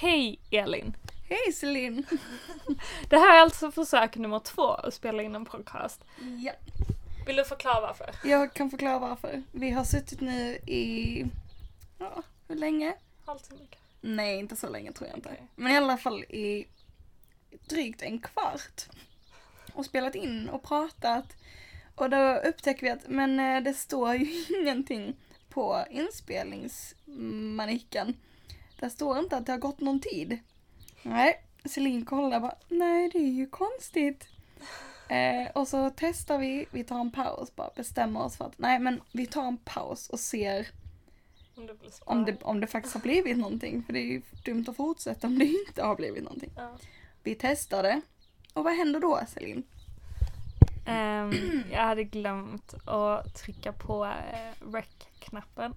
Hej 0.00 0.40
Elin! 0.50 0.96
Hej 1.28 1.52
Celine! 1.52 2.06
Det 3.08 3.16
här 3.16 3.36
är 3.36 3.40
alltså 3.42 3.70
försök 3.70 4.16
nummer 4.16 4.38
två 4.38 4.68
att 4.68 4.94
spela 4.94 5.22
in 5.22 5.34
en 5.34 5.44
podcast. 5.44 6.04
Ja. 6.38 6.52
Vill 7.26 7.36
du 7.36 7.44
förklara 7.44 7.80
varför? 7.80 8.10
Jag 8.24 8.54
kan 8.54 8.70
förklara 8.70 8.98
varför. 8.98 9.42
Vi 9.52 9.70
har 9.70 9.84
suttit 9.84 10.20
nu 10.20 10.58
i, 10.66 11.24
ja, 11.98 12.22
hur 12.48 12.56
länge? 12.56 12.94
Halvtimme. 13.26 13.60
Nej, 14.00 14.38
inte 14.38 14.56
så 14.56 14.68
länge 14.68 14.92
tror 14.92 15.08
jag 15.08 15.18
inte. 15.18 15.28
Okej. 15.28 15.46
Men 15.54 15.72
i 15.72 15.76
alla 15.76 15.96
fall 15.96 16.24
i 16.24 16.66
drygt 17.68 18.02
en 18.02 18.18
kvart. 18.18 18.82
Och 19.72 19.84
spelat 19.84 20.14
in 20.14 20.48
och 20.48 20.62
pratat. 20.62 21.36
Och 21.94 22.10
då 22.10 22.34
upptäcker 22.34 22.82
vi 22.82 22.90
att, 22.90 23.08
men 23.08 23.40
eh, 23.40 23.62
det 23.62 23.74
står 23.74 24.14
ju 24.14 24.44
ingenting 24.60 25.16
på 25.48 25.84
inspelningsmanicken. 25.90 28.16
Där 28.80 28.88
står 28.88 29.18
inte 29.18 29.36
att 29.36 29.46
det 29.46 29.52
har 29.52 29.58
gått 29.58 29.80
någon 29.80 30.00
tid. 30.00 30.38
Nej, 31.02 31.44
Celine 31.64 32.04
kollar 32.04 32.40
bara, 32.40 32.54
nej 32.68 33.10
det 33.12 33.18
är 33.18 33.32
ju 33.32 33.46
konstigt. 33.46 34.28
Eh, 35.08 35.50
och 35.54 35.68
så 35.68 35.90
testar 35.96 36.38
vi, 36.38 36.66
vi 36.70 36.84
tar 36.84 37.00
en 37.00 37.10
paus 37.10 37.56
bara, 37.56 37.70
bestämmer 37.76 38.22
oss 38.22 38.36
för 38.36 38.44
att, 38.44 38.58
nej 38.58 38.78
men 38.78 39.00
vi 39.12 39.26
tar 39.26 39.44
en 39.44 39.56
paus 39.56 40.08
och 40.08 40.20
ser 40.20 40.68
Om 41.56 41.66
det 41.66 41.74
om 42.04 42.24
det, 42.24 42.42
om 42.42 42.60
det 42.60 42.66
faktiskt 42.66 42.94
har 42.94 43.02
blivit 43.02 43.36
någonting. 43.36 43.82
För 43.82 43.92
det 43.92 43.98
är 43.98 44.06
ju 44.06 44.22
dumt 44.44 44.64
att 44.68 44.76
fortsätta 44.76 45.26
om 45.26 45.38
det 45.38 45.44
inte 45.46 45.82
har 45.82 45.96
blivit 45.96 46.24
någonting. 46.24 46.50
Ja. 46.56 46.76
Vi 47.22 47.34
testade. 47.34 48.00
Och 48.54 48.64
vad 48.64 48.74
händer 48.74 49.00
då 49.00 49.20
Celine? 49.28 49.62
Ehm, 50.86 51.62
jag 51.72 51.82
hade 51.82 52.04
glömt 52.04 52.74
att 52.84 53.34
trycka 53.34 53.72
på 53.72 54.04
uh, 54.04 54.70
rec-knappen. 55.18 55.74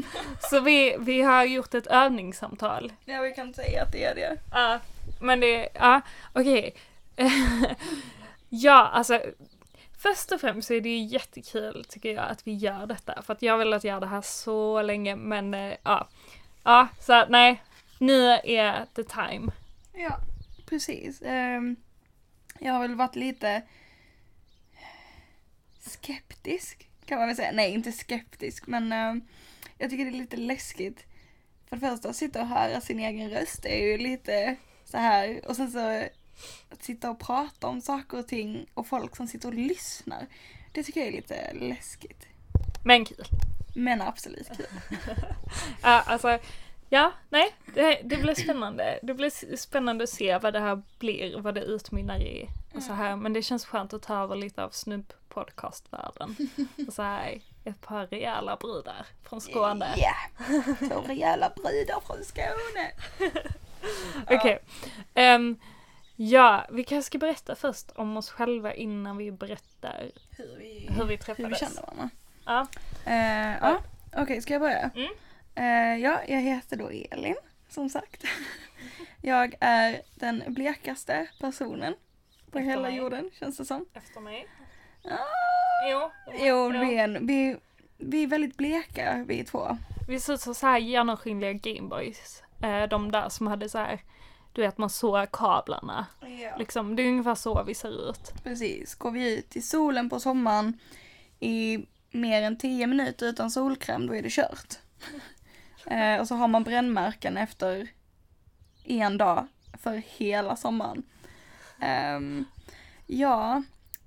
Så 0.50 0.60
vi, 0.60 0.96
vi 0.98 1.22
har 1.22 1.44
gjort 1.44 1.74
ett 1.74 1.86
övningssamtal. 1.86 2.92
Ja 3.04 3.20
vi 3.20 3.32
kan 3.32 3.54
säga 3.54 3.82
att 3.82 3.92
det 3.92 4.04
är 4.04 4.14
det. 4.14 4.36
Ja, 4.52 4.80
men 5.20 5.40
det, 5.40 5.68
ja, 5.74 6.00
okej. 6.32 6.74
ja, 8.48 8.88
alltså. 8.92 9.20
Först 9.98 10.32
och 10.32 10.40
främst 10.40 10.68
så 10.68 10.74
är 10.74 10.80
det 10.80 10.88
ju 10.88 11.04
jättekul 11.04 11.84
tycker 11.88 12.12
jag 12.12 12.24
att 12.24 12.46
vi 12.46 12.54
gör 12.54 12.86
detta. 12.86 13.22
För 13.22 13.32
att 13.32 13.42
jag 13.42 13.52
har 13.52 13.58
velat 13.58 13.84
göra 13.84 14.00
det 14.00 14.06
här 14.06 14.22
så 14.22 14.82
länge 14.82 15.16
men 15.16 15.54
eh, 15.54 15.74
ja. 15.82 16.08
Ja, 16.64 16.88
så 17.00 17.24
nej. 17.28 17.62
Nu 17.98 18.28
är 18.44 18.86
the 18.94 19.02
time. 19.02 19.52
Ja, 19.92 20.18
precis. 20.66 21.22
Ehm, 21.22 21.76
jag 22.58 22.72
har 22.72 22.80
väl 22.80 22.94
varit 22.94 23.16
lite 23.16 23.62
skeptisk 25.80 26.88
kan 27.06 27.18
man 27.18 27.26
väl 27.26 27.36
säga. 27.36 27.52
Nej, 27.52 27.72
inte 27.72 27.92
skeptisk 27.92 28.66
men 28.66 28.92
ehm, 28.92 29.22
jag 29.78 29.90
tycker 29.90 30.04
det 30.04 30.10
är 30.10 30.20
lite 30.20 30.36
läskigt. 30.36 31.04
För 31.68 31.76
det 31.76 31.80
första, 31.80 32.08
att 32.08 32.16
sitta 32.16 32.40
och 32.40 32.48
höra 32.48 32.80
sin 32.80 33.00
egen 33.00 33.30
röst 33.30 33.64
är 33.64 33.86
ju 33.86 33.98
lite 33.98 34.56
så 34.84 34.96
här 34.96 35.40
och 35.48 35.56
sen 35.56 35.70
så 35.70 36.04
att 36.70 36.82
sitta 36.84 37.10
och 37.10 37.20
prata 37.20 37.66
om 37.66 37.80
saker 37.80 38.18
och 38.18 38.28
ting 38.28 38.66
och 38.74 38.86
folk 38.86 39.16
som 39.16 39.28
sitter 39.28 39.48
och 39.48 39.54
lyssnar. 39.54 40.26
Det 40.72 40.82
tycker 40.82 41.00
jag 41.00 41.08
är 41.08 41.12
lite 41.12 41.52
läskigt. 41.52 42.26
Men 42.84 43.04
kul. 43.04 43.24
Men 43.74 44.02
absolut 44.02 44.48
kul. 44.56 44.66
Ja, 45.82 46.02
alltså. 46.06 46.38
Ja, 46.94 47.12
nej. 47.28 47.54
Det, 47.74 48.00
det 48.04 48.16
blir 48.16 48.34
spännande. 48.34 48.98
Det 49.02 49.14
blir 49.14 49.56
spännande 49.56 50.04
att 50.04 50.10
se 50.10 50.38
vad 50.38 50.52
det 50.52 50.60
här 50.60 50.82
blir, 50.98 51.40
vad 51.40 51.54
det 51.54 51.60
utmynnar 51.60 52.18
i. 52.18 52.48
Och 52.74 52.82
så 52.82 52.92
här. 52.92 53.16
Men 53.16 53.32
det 53.32 53.42
känns 53.42 53.66
skönt 53.66 53.92
att 53.92 54.02
ta 54.02 54.22
över 54.22 54.36
lite 54.36 54.64
av 54.64 54.70
snubb-podcastvärlden. 54.70 56.36
Och 56.88 56.92
så 56.92 57.02
här, 57.02 57.40
ett 57.64 57.80
par 57.80 58.06
rejäla 58.06 58.56
brudar 58.56 59.06
från 59.22 59.40
Skåne. 59.40 59.94
Ja, 59.96 60.14
två 60.88 61.00
rejäla 61.00 61.52
brudar 61.56 62.00
från 62.00 62.24
Skåne. 62.24 62.92
Okej. 64.30 64.58
Ehm, 65.14 65.56
ja, 66.16 66.66
vi 66.70 66.84
kanske 66.84 67.06
ska 67.06 67.18
berätta 67.18 67.54
först 67.54 67.90
om 67.94 68.16
oss 68.16 68.30
själva 68.30 68.74
innan 68.74 69.16
vi 69.16 69.32
berättar 69.32 70.10
Hur 70.30 70.56
vi, 70.58 70.88
hur 70.88 70.94
vi 70.94 71.00
hur 71.00 71.04
vi 71.04 71.18
träffades. 71.18 71.58
känner 71.58 71.82
varandra. 71.82 72.10
Ja. 72.44 72.66
Eh, 73.06 73.58
ja, 73.60 73.78
okej 74.16 74.42
ska 74.42 74.52
jag 74.52 74.60
börja? 74.60 74.90
Mm. 74.94 75.10
Eh, 75.54 75.96
ja, 75.96 76.20
jag 76.28 76.40
heter 76.40 76.76
då 76.76 76.88
Elin, 77.10 77.36
som 77.68 77.88
sagt. 77.88 78.24
Jag 79.22 79.54
är 79.60 80.02
den 80.14 80.42
blekaste 80.46 81.26
personen 81.40 81.94
på 82.50 82.58
Efter 82.58 82.70
hela 82.70 82.82
mig. 82.82 82.96
jorden, 82.96 83.30
känns 83.38 83.56
det 83.56 83.64
som. 83.64 83.86
Efter 83.94 84.20
mig. 84.20 84.46
Ah, 85.04 85.88
Jo. 85.90 86.10
jo, 86.38 86.68
vi 86.68 86.94
är, 86.98 87.04
en, 87.04 87.26
vi, 87.26 87.56
vi 87.98 88.22
är 88.22 88.26
väldigt 88.26 88.56
bleka 88.56 89.24
vi 89.28 89.44
två. 89.44 89.76
Vi 90.08 90.20
ser 90.20 90.32
ut 90.34 90.40
som 90.40 90.54
så 90.54 90.66
här 90.66 90.78
genomskinliga 90.78 91.52
Gameboys. 91.52 92.42
Eh, 92.62 92.82
de 92.88 93.10
där 93.12 93.28
som 93.28 93.46
hade 93.46 93.68
så 93.68 93.78
här, 93.78 94.00
du 94.52 94.62
vet 94.62 94.78
man 94.78 94.90
såg 94.90 95.30
kablarna. 95.32 96.06
Ja. 96.20 96.56
Liksom, 96.58 96.96
det 96.96 97.02
är 97.02 97.08
ungefär 97.08 97.34
så 97.34 97.62
vi 97.62 97.74
ser 97.74 98.10
ut. 98.10 98.32
Precis, 98.42 98.94
går 98.94 99.10
vi 99.10 99.38
ut 99.38 99.56
i 99.56 99.62
solen 99.62 100.10
på 100.10 100.20
sommaren 100.20 100.78
i 101.40 101.86
mer 102.10 102.42
än 102.42 102.58
10 102.58 102.86
minuter 102.86 103.26
utan 103.26 103.50
solkräm, 103.50 104.06
då 104.06 104.14
är 104.14 104.22
det 104.22 104.32
kört. 104.32 104.74
Eh, 105.86 106.20
och 106.20 106.28
så 106.28 106.34
har 106.34 106.48
man 106.48 106.64
brännmärken 106.64 107.36
efter 107.36 107.88
en 108.84 109.18
dag 109.18 109.46
för 109.72 109.96
hela 109.96 110.56
sommaren. 110.56 111.02
Ehm, 111.80 112.44
ja, 113.06 113.62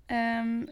ehm, 0.07 0.69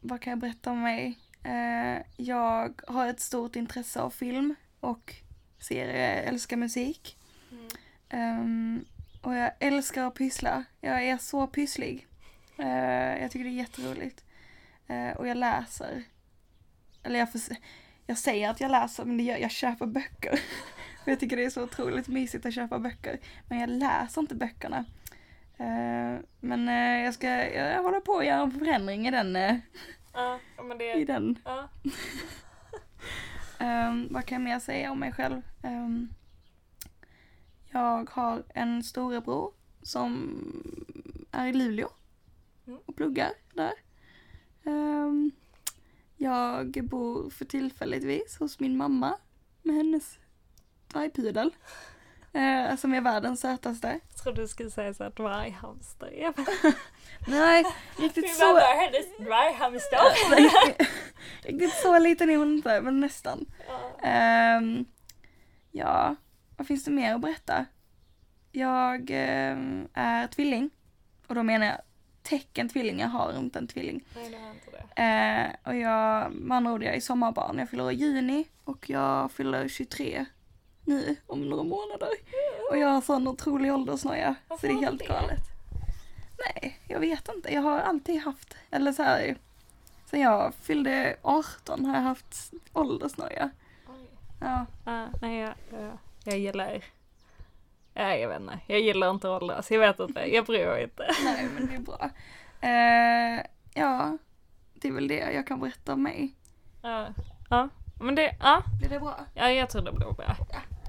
vad 0.00 0.20
kan 0.20 0.30
jag 0.30 0.38
berätta 0.38 0.70
om 0.70 0.82
mig? 0.82 1.18
Eh, 1.44 2.02
jag 2.16 2.80
har 2.86 3.06
ett 3.06 3.20
stort 3.20 3.56
intresse 3.56 4.00
av 4.00 4.10
film 4.10 4.54
och 4.80 5.14
serier, 5.58 6.16
jag 6.16 6.24
älskar 6.24 6.56
musik. 6.56 7.16
Ehm, 8.08 8.84
och 9.22 9.34
jag 9.34 9.50
älskar 9.60 10.04
att 10.06 10.14
pyssla. 10.14 10.64
Jag 10.80 11.02
är 11.04 11.18
så 11.18 11.46
pysslig. 11.46 12.06
Eh, 12.58 13.22
jag 13.22 13.30
tycker 13.30 13.44
det 13.44 13.50
är 13.50 13.62
jätteroligt. 13.62 14.24
Eh, 14.86 15.10
och 15.10 15.28
jag 15.28 15.36
läser. 15.36 16.04
Eller 17.02 17.18
jag, 17.18 17.32
förs- 17.32 17.58
jag 18.12 18.18
säger 18.18 18.50
att 18.50 18.60
jag 18.60 18.70
läser 18.70 19.04
men 19.04 19.16
det 19.16 19.22
gör, 19.22 19.36
jag 19.36 19.50
köper 19.50 19.86
böcker. 19.86 20.40
Jag 21.04 21.20
tycker 21.20 21.36
det 21.36 21.44
är 21.44 21.50
så 21.50 21.62
otroligt 21.62 22.08
mysigt 22.08 22.46
att 22.46 22.54
köpa 22.54 22.78
böcker. 22.78 23.18
Men 23.48 23.58
jag 23.60 23.70
läser 23.70 24.20
inte 24.20 24.34
böckerna. 24.34 24.84
Eh, 25.56 26.20
men 26.40 26.68
eh, 26.68 27.04
jag 27.04 27.14
ska, 27.14 27.28
jag 27.28 27.82
håller 27.82 28.00
på 28.00 28.18
att 28.18 28.26
göra 28.26 28.40
en 28.42 28.50
förändring 28.50 29.08
i 29.08 29.10
den. 29.10 29.34
Ja, 30.12 30.38
men 30.62 30.80
I 30.80 31.04
det... 31.04 31.12
den. 31.12 31.38
Ehm, 33.58 34.08
vad 34.10 34.24
kan 34.24 34.36
jag 34.36 34.42
mer 34.44 34.58
säga 34.58 34.90
om 34.90 34.98
mig 35.00 35.12
själv? 35.12 35.42
Ehm, 35.62 36.08
jag 37.70 38.10
har 38.10 38.42
en 38.54 38.82
storebror 38.82 39.52
som 39.82 40.36
är 41.32 41.46
i 41.46 41.52
Luleå 41.52 41.88
Mm. 42.66 42.80
och 42.86 42.96
pluggar 42.96 43.30
där. 43.54 43.72
Ehm, 44.64 45.30
jag 46.22 46.84
bor 46.84 47.30
för 47.30 47.44
tillfälligtvis 47.44 48.38
hos 48.38 48.60
min 48.60 48.76
mamma 48.76 49.18
med 49.62 49.76
hennes 49.76 50.18
dvärgpudel. 50.88 51.54
Uh, 52.34 52.76
som 52.76 52.94
är 52.94 53.00
världens 53.00 53.40
sötaste. 53.40 54.00
Jag 54.08 54.22
trodde 54.22 54.42
du 54.42 54.48
skulle 54.48 54.70
säga 54.70 54.94
så 54.94 55.02
här 55.02 55.10
dvärghamster. 55.10 56.10
Jag 56.20 56.34
bara, 56.34 56.46
Nej, 57.28 57.64
riktigt 57.98 58.24
Min 58.24 58.34
så, 58.34 58.46
mamma 58.46 58.60
är 58.60 58.76
hennes 58.76 59.16
dvärghamster. 59.18 59.98
riktigt, 61.48 61.74
så 61.74 61.98
liten 61.98 62.30
är 62.30 62.36
hon 62.36 62.56
inte, 62.56 62.80
men 62.80 63.00
nästan. 63.00 63.46
Ja. 63.68 64.08
Ehm, 64.08 64.84
ja, 65.70 66.16
vad 66.56 66.66
finns 66.66 66.84
det 66.84 66.90
mer 66.90 67.14
att 67.14 67.20
berätta? 67.20 67.66
Jag 68.52 69.10
ehm, 69.10 69.88
är 69.94 70.26
tvilling. 70.26 70.70
Och 71.26 71.34
då 71.34 71.42
menar 71.42 71.66
jag 71.66 71.78
tecken 72.32 72.68
tvilling, 72.68 73.00
jag 73.00 73.08
har 73.08 73.38
inte 73.38 73.58
en 73.58 73.66
tvilling. 73.66 74.04
Nej, 74.14 74.30
det 74.30 74.36
har 74.36 74.50
inte 74.50 74.70
det. 74.70 75.02
Eh, 75.02 75.70
och 75.70 75.76
jag, 75.76 76.32
med 76.32 76.56
andra 76.56 76.72
ord, 76.72 76.82
jag 76.82 76.96
är 76.96 77.00
sommarbarn. 77.00 77.58
Jag 77.58 77.70
fyller 77.70 77.90
i 77.90 77.94
juni 77.94 78.44
och 78.64 78.90
jag 78.90 79.32
fyller 79.32 79.68
23 79.68 80.26
nu 80.84 81.16
om 81.26 81.48
några 81.48 81.62
månader. 81.62 82.08
Och 82.70 82.78
jag 82.78 82.88
har 82.88 83.00
sån 83.00 83.28
otrolig 83.28 83.72
åldersnoja. 83.72 84.34
Så 84.48 84.56
det 84.60 84.68
är 84.68 84.80
helt 84.80 84.98
det? 84.98 85.06
galet. 85.06 85.40
Nej, 86.38 86.78
jag 86.88 87.00
vet 87.00 87.28
inte. 87.34 87.54
Jag 87.54 87.62
har 87.62 87.78
alltid 87.78 88.20
haft, 88.20 88.56
eller 88.70 88.92
så 88.92 89.02
här, 89.02 89.36
sen 90.10 90.20
jag 90.20 90.54
fyllde 90.54 91.16
18 91.22 91.84
har 91.84 91.94
jag 91.94 92.02
haft 92.02 92.52
åldersnoja. 92.72 93.50
Oj. 93.88 94.06
Ja. 94.40 94.66
Ja, 94.84 95.06
nej, 95.22 95.38
jag, 95.38 95.54
jag, 95.70 95.98
jag 96.24 96.38
gillar... 96.38 96.84
Ja, 98.02 98.16
jag 98.16 98.28
vet 98.28 98.40
inte. 98.40 98.58
Jag 98.66 98.80
gillar 98.80 99.10
inte 99.10 99.36
att 99.36 99.42
åldras. 99.42 99.70
Jag 99.70 99.80
vet 99.80 100.00
inte. 100.00 100.20
Jag 100.20 100.44
bryr 100.44 100.66
mig 100.66 100.82
inte. 100.82 101.06
Nej, 101.24 101.48
men 101.54 101.66
det 101.66 101.74
är 101.74 101.78
bra. 101.78 102.10
Eh, 102.60 103.46
ja, 103.74 104.18
det 104.74 104.88
är 104.88 104.92
väl 104.92 105.08
det 105.08 105.32
jag 105.32 105.46
kan 105.46 105.60
berätta 105.60 105.92
om 105.92 106.02
mig. 106.02 106.34
Ja, 106.82 107.08
ja. 107.50 107.68
men 108.00 108.14
det... 108.14 108.36
Ja, 108.40 108.62
Blir 108.80 108.88
det 108.88 109.00
bra? 109.00 109.16
ja 109.34 109.50
jag 109.50 109.70
tror 109.70 109.82
det 109.82 109.92
blir 109.92 110.12
bra. 110.12 110.36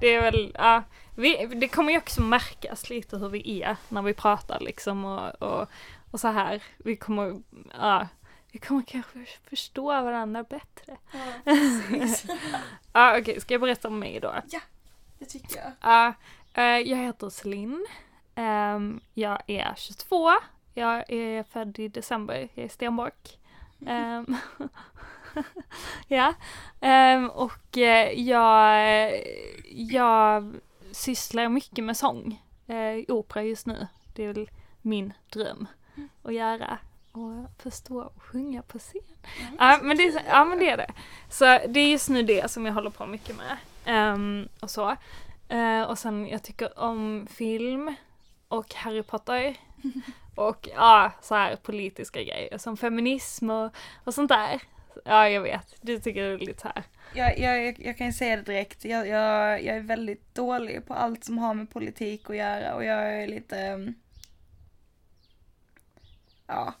Det 0.00 0.14
är 0.14 0.22
väl... 0.22 0.52
Ja, 0.54 0.82
vi, 1.16 1.46
det 1.46 1.68
kommer 1.68 1.92
ju 1.92 1.98
också 1.98 2.22
märkas 2.22 2.90
lite 2.90 3.18
hur 3.18 3.28
vi 3.28 3.62
är 3.62 3.76
när 3.88 4.02
vi 4.02 4.14
pratar 4.14 4.60
liksom 4.60 5.04
och, 5.04 5.42
och, 5.42 5.68
och 6.10 6.20
så 6.20 6.28
här. 6.28 6.62
Vi 6.76 6.96
kommer... 6.96 7.40
Ja, 7.78 8.08
vi 8.52 8.58
kommer 8.58 8.82
kanske 8.82 9.26
förstå 9.48 9.84
varandra 9.84 10.42
bättre. 10.42 10.96
Ja, 11.12 11.18
precis. 11.44 12.26
Ja, 12.92 13.18
okej. 13.18 13.40
Ska 13.40 13.54
jag 13.54 13.60
berätta 13.60 13.88
om 13.88 13.98
mig 13.98 14.20
då? 14.20 14.34
det 15.18 15.24
tycker 15.24 15.56
jag. 15.56 15.72
Ja, 15.80 16.14
jag 16.62 16.96
heter 16.96 17.30
Celine. 17.30 17.86
Ehm, 18.34 19.00
jag 19.14 19.38
är 19.46 19.74
22. 19.76 20.30
Jag 20.74 21.12
är 21.12 21.42
född 21.42 21.78
i 21.78 21.88
december. 21.88 22.48
Jag 22.54 22.64
är 22.64 22.68
stenbock. 22.68 23.38
Ehm, 23.86 24.36
ja. 26.08 26.34
Ehm, 26.80 27.30
och 27.30 27.78
eh, 27.78 28.20
jag, 28.20 29.12
jag 29.74 30.52
sysslar 30.92 31.48
mycket 31.48 31.84
med 31.84 31.96
sång. 31.96 32.40
Uh, 32.70 33.04
opera 33.08 33.42
just 33.42 33.66
nu. 33.66 33.86
Det 34.14 34.24
är 34.24 34.32
väl 34.32 34.50
min 34.82 35.12
dröm 35.32 35.66
att 36.22 36.34
göra. 36.34 36.78
Och 37.12 37.62
förstå 37.62 38.00
och 38.02 38.22
sjunga 38.22 38.62
på 38.62 38.78
scen. 38.78 39.02
Ja 39.58 39.78
men, 39.82 39.96
det, 39.96 40.22
ja 40.28 40.44
men 40.44 40.58
det 40.58 40.70
är 40.70 40.76
det. 40.76 40.92
Så 41.30 41.44
det 41.44 41.80
är 41.80 41.90
just 41.90 42.08
nu 42.08 42.22
det 42.22 42.50
som 42.50 42.66
jag 42.66 42.72
håller 42.72 42.90
på 42.90 43.06
mycket 43.06 43.36
med. 43.36 43.56
Ehm, 43.84 44.48
och 44.60 44.70
så. 44.70 44.96
Eh, 45.54 45.82
och 45.82 45.98
sen 45.98 46.28
jag 46.28 46.42
tycker 46.42 46.78
om 46.78 47.26
film 47.30 47.94
och 48.48 48.74
Harry 48.74 49.02
Potter. 49.02 49.56
Och 50.36 50.68
ja, 50.74 51.12
så 51.22 51.34
här 51.34 51.56
politiska 51.56 52.22
grejer 52.22 52.58
som 52.58 52.76
feminism 52.76 53.50
och, 53.50 53.74
och 54.04 54.14
sånt 54.14 54.28
där. 54.28 54.62
Ja, 55.04 55.28
jag 55.28 55.40
vet. 55.40 55.74
Du 55.80 55.98
tycker 55.98 56.38
det 56.38 56.50
är 56.50 56.54
så 56.60 56.68
här. 56.74 56.82
Jag, 57.14 57.38
jag, 57.38 57.80
jag 57.80 57.98
kan 57.98 58.06
ju 58.06 58.12
säga 58.12 58.36
det 58.36 58.42
direkt, 58.42 58.84
jag, 58.84 59.08
jag, 59.08 59.64
jag 59.64 59.76
är 59.76 59.80
väldigt 59.80 60.34
dålig 60.34 60.86
på 60.86 60.94
allt 60.94 61.24
som 61.24 61.38
har 61.38 61.54
med 61.54 61.70
politik 61.70 62.30
att 62.30 62.36
göra 62.36 62.74
och 62.74 62.84
jag 62.84 63.22
är 63.22 63.26
lite... 63.26 63.58
mm, 63.58 63.94
Ja. 66.46 66.74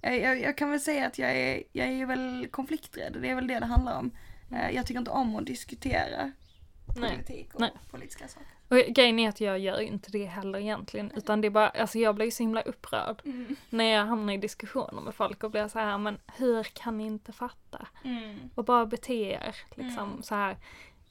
Jag, 0.00 0.18
jag, 0.20 0.40
jag 0.40 0.56
kan 0.58 0.70
väl 0.70 0.80
säga 0.80 1.06
att 1.06 1.18
jag 1.18 1.30
är, 1.36 1.62
jag 1.72 1.88
är 1.88 2.06
väl 2.06 2.48
konflikträdd, 2.50 3.16
det 3.22 3.30
är 3.30 3.34
väl 3.34 3.46
det 3.46 3.60
det 3.60 3.66
handlar 3.66 3.98
om. 3.98 4.10
Eh, 4.52 4.70
Jag 4.74 4.86
tycker 4.86 4.98
inte 4.98 5.10
om 5.10 5.36
att 5.36 5.46
diskutera 5.46 6.32
Nej. 6.96 7.10
politik 7.10 7.54
och 7.54 7.60
Nej. 7.60 7.72
politiska 7.90 8.28
saker. 8.28 8.46
Och 8.68 8.76
grejen 8.94 9.18
är 9.18 9.28
att 9.28 9.40
jag 9.40 9.58
gör 9.58 9.80
inte 9.80 10.10
det 10.10 10.24
heller 10.24 10.58
egentligen. 10.58 11.12
Utan 11.16 11.40
det 11.40 11.48
är 11.48 11.50
bara, 11.50 11.68
alltså 11.68 11.98
jag 11.98 12.14
blir 12.14 12.30
så 12.30 12.42
himla 12.42 12.62
upprörd. 12.62 13.22
Mm. 13.24 13.56
När 13.70 13.84
jag 13.84 14.04
hamnar 14.06 14.32
i 14.32 14.36
diskussioner 14.36 15.00
med 15.00 15.14
folk 15.14 15.44
och 15.44 15.50
blir 15.50 15.68
så 15.68 15.78
här, 15.78 15.98
men 15.98 16.18
hur 16.36 16.62
kan 16.62 16.98
ni 16.98 17.06
inte 17.06 17.32
fatta? 17.32 17.86
Och 18.54 18.64
bara 18.64 18.86
bete 18.86 19.14
er 19.14 19.56
liksom 19.74 20.08
Mm. 20.10 20.22
så 20.22 20.34
här. 20.34 20.50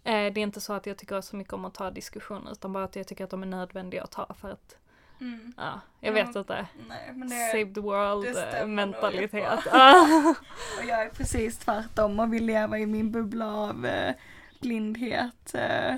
Eh, 0.04 0.34
det 0.34 0.40
är 0.40 0.44
inte 0.44 0.62
så 0.62 0.74
att 0.74 0.86
jag 0.86 0.98
tycker 0.98 1.22
så 1.22 1.36
mycket 1.36 1.54
om 1.54 1.66
att 1.66 1.74
ta 1.74 1.92
diskussioner 1.92 2.52
utan 2.52 2.74
bara 2.74 2.84
att 2.84 2.96
jag 2.96 3.08
tycker 3.08 3.24
att 3.24 3.30
de 3.30 3.44
är 3.44 3.48
nödvändiga 3.48 4.04
att 4.04 4.12
ta 4.12 4.34
för 4.34 4.52
att, 4.52 4.76
Mm. 5.22 5.54
ja, 5.58 5.82
jag 6.00 6.18
Ja, 6.18 6.26
vet 6.26 6.36
inte. 6.36 6.66
Nej, 6.88 7.12
det, 7.16 7.30
Save 7.52 7.74
the 7.74 7.82
world 7.82 8.38
eh, 8.62 8.68
mentalitet. 8.68 9.60
och 10.80 10.86
jag 10.88 11.02
är 11.04 11.10
precis 11.10 11.58
tvärtom 11.58 12.20
och 12.20 12.34
vill 12.34 12.46
leva 12.46 12.80
i 12.80 12.86
min 12.86 13.12
bubbla 13.12 13.56
av 13.56 13.86
eh, 13.86 14.14
blindhet. 14.60 15.54
Eh, 15.54 15.96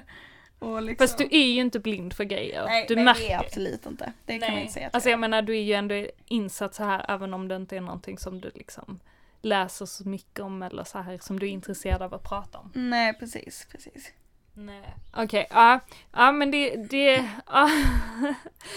och 0.59 0.81
liksom... 0.81 1.07
Fast 1.07 1.17
du 1.17 1.23
är 1.31 1.47
ju 1.47 1.61
inte 1.61 1.79
blind 1.79 2.13
för 2.13 2.23
grejer. 2.23 2.65
Nej, 2.65 2.85
du 2.87 2.95
nej 2.95 3.03
märker. 3.03 3.21
det 3.21 3.31
är 3.31 3.39
absolut 3.39 3.85
inte. 3.85 4.13
Det 4.25 4.39
kan 4.39 4.47
man 4.47 4.53
Nej. 4.53 4.61
inte 4.61 4.73
säga 4.73 4.89
Alltså 4.93 5.09
jag 5.09 5.19
menar 5.19 5.41
du 5.41 5.57
är 5.57 5.61
ju 5.61 5.73
ändå 5.73 6.07
insatt 6.25 6.75
så 6.75 6.83
här 6.83 7.05
även 7.07 7.33
om 7.33 7.47
det 7.47 7.55
inte 7.55 7.77
är 7.77 7.81
någonting 7.81 8.17
som 8.17 8.41
du 8.41 8.51
liksom 8.55 8.99
läser 9.41 9.85
så 9.85 10.07
mycket 10.09 10.39
om 10.39 10.63
eller 10.63 10.83
så 10.83 10.99
här 10.99 11.17
som 11.21 11.39
du 11.39 11.45
är 11.45 11.51
intresserad 11.51 12.01
av 12.01 12.13
att 12.13 12.23
prata 12.23 12.57
om. 12.57 12.71
Nej, 12.73 13.13
precis, 13.13 13.67
precis. 13.71 14.11
Nej. 14.53 14.95
Okej, 15.13 15.47
ja. 15.49 15.79
Ja 16.11 16.31
men 16.31 16.51
det, 16.51 16.75
det, 16.75 17.29
ja. 17.47 17.69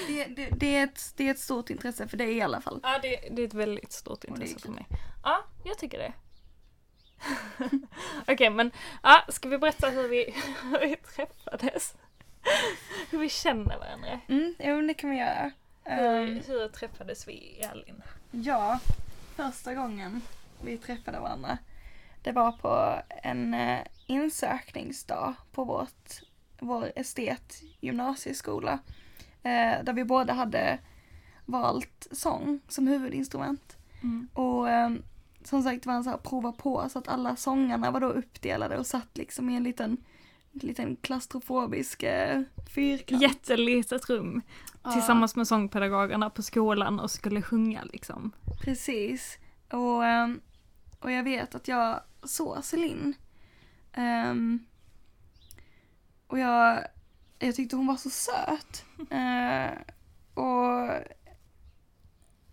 Det, 0.08 0.24
det, 0.24 0.48
det, 0.50 0.76
är 0.76 0.84
ett, 0.84 1.12
det 1.16 1.26
är 1.26 1.30
ett 1.30 1.38
stort 1.38 1.70
intresse 1.70 2.08
för 2.08 2.16
dig 2.16 2.36
i 2.36 2.40
alla 2.40 2.60
fall. 2.60 2.80
ja 2.82 2.98
det, 3.02 3.28
det 3.30 3.42
är 3.42 3.46
ett 3.46 3.54
väldigt 3.54 3.92
stort 3.92 4.24
intresse 4.24 4.58
för 4.58 4.68
mig. 4.68 4.86
Ja, 5.24 5.44
jag 5.64 5.78
tycker 5.78 5.98
det. 5.98 6.12
Okej 8.28 8.50
men, 8.50 8.70
ja, 9.02 9.24
ska 9.28 9.48
vi 9.48 9.58
berätta 9.58 9.88
hur 9.88 10.08
vi, 10.08 10.34
hur 10.62 10.78
vi 10.80 10.96
träffades? 10.96 11.94
Hur 13.10 13.18
vi 13.18 13.28
känner 13.28 13.78
varandra? 13.78 14.20
Mm, 14.28 14.54
jo, 14.58 14.76
men 14.76 14.86
det 14.86 14.94
kan 14.94 15.10
vi 15.10 15.16
göra. 15.16 15.50
Hur, 15.84 16.22
Ehm, 16.22 16.40
hur 16.46 16.68
träffades 16.68 17.28
vi, 17.28 17.60
Elin? 17.72 18.02
ja, 18.30 18.80
första 19.36 19.74
gången 19.74 20.22
vi 20.62 20.78
träffade 20.78 21.20
varandra, 21.20 21.58
det 22.22 22.32
var 22.32 22.52
på 22.52 23.02
en 23.22 23.54
eh, 23.54 23.80
insökningsdag 24.06 25.34
på 25.52 25.64
vårt, 25.64 26.22
vår 26.58 26.92
estet 26.96 27.62
gymnasieskola. 27.80 28.78
Eh, 29.42 29.82
där 29.84 29.92
vi 29.92 30.04
båda 30.04 30.32
hade 30.32 30.78
valt 31.44 32.06
sång 32.12 32.60
som 32.68 32.86
huvudinstrument. 32.88 33.76
Mm. 34.02 34.28
Och 34.34 34.70
ehm, 34.70 35.02
som 35.44 35.62
sagt 35.62 35.86
var 35.86 35.94
en 35.94 36.04
så 36.04 36.10
här 36.10 36.16
prova 36.16 36.52
på 36.52 36.88
så 36.88 36.98
att 36.98 37.08
alla 37.08 37.36
sångarna 37.36 37.90
var 37.90 38.00
då 38.00 38.08
uppdelade 38.08 38.78
och 38.78 38.86
satt 38.86 39.18
liksom 39.18 39.50
i 39.50 39.56
en 39.56 39.62
liten, 39.62 39.96
liten 40.52 40.96
klaustrofobisk 40.96 42.02
eh, 42.02 42.42
fyrkant. 42.74 43.22
Jättelitet 43.22 44.10
rum 44.10 44.42
Ja, 44.84 44.92
tillsammans 44.92 45.36
med 45.36 45.48
sångpedagogerna 45.48 46.30
på 46.30 46.42
skolan 46.42 47.00
och 47.00 47.10
skulle 47.10 47.42
sjunga 47.42 47.84
liksom. 47.84 48.32
Precis. 48.64 49.38
Och, 49.70 50.04
ehm, 50.04 50.40
och 51.00 51.12
jag 51.12 51.22
vet 51.22 51.54
att 51.54 51.68
jag 51.68 52.00
såg 52.22 52.64
Celine. 52.64 53.14
Ehm, 53.92 54.66
och 56.26 56.38
jag, 56.38 56.84
jag 57.38 57.54
tyckte 57.54 57.76
hon 57.76 57.86
var 57.86 57.96
så 57.96 58.10
söt. 58.10 58.84
Eh, 59.10 59.70
och 60.34 60.90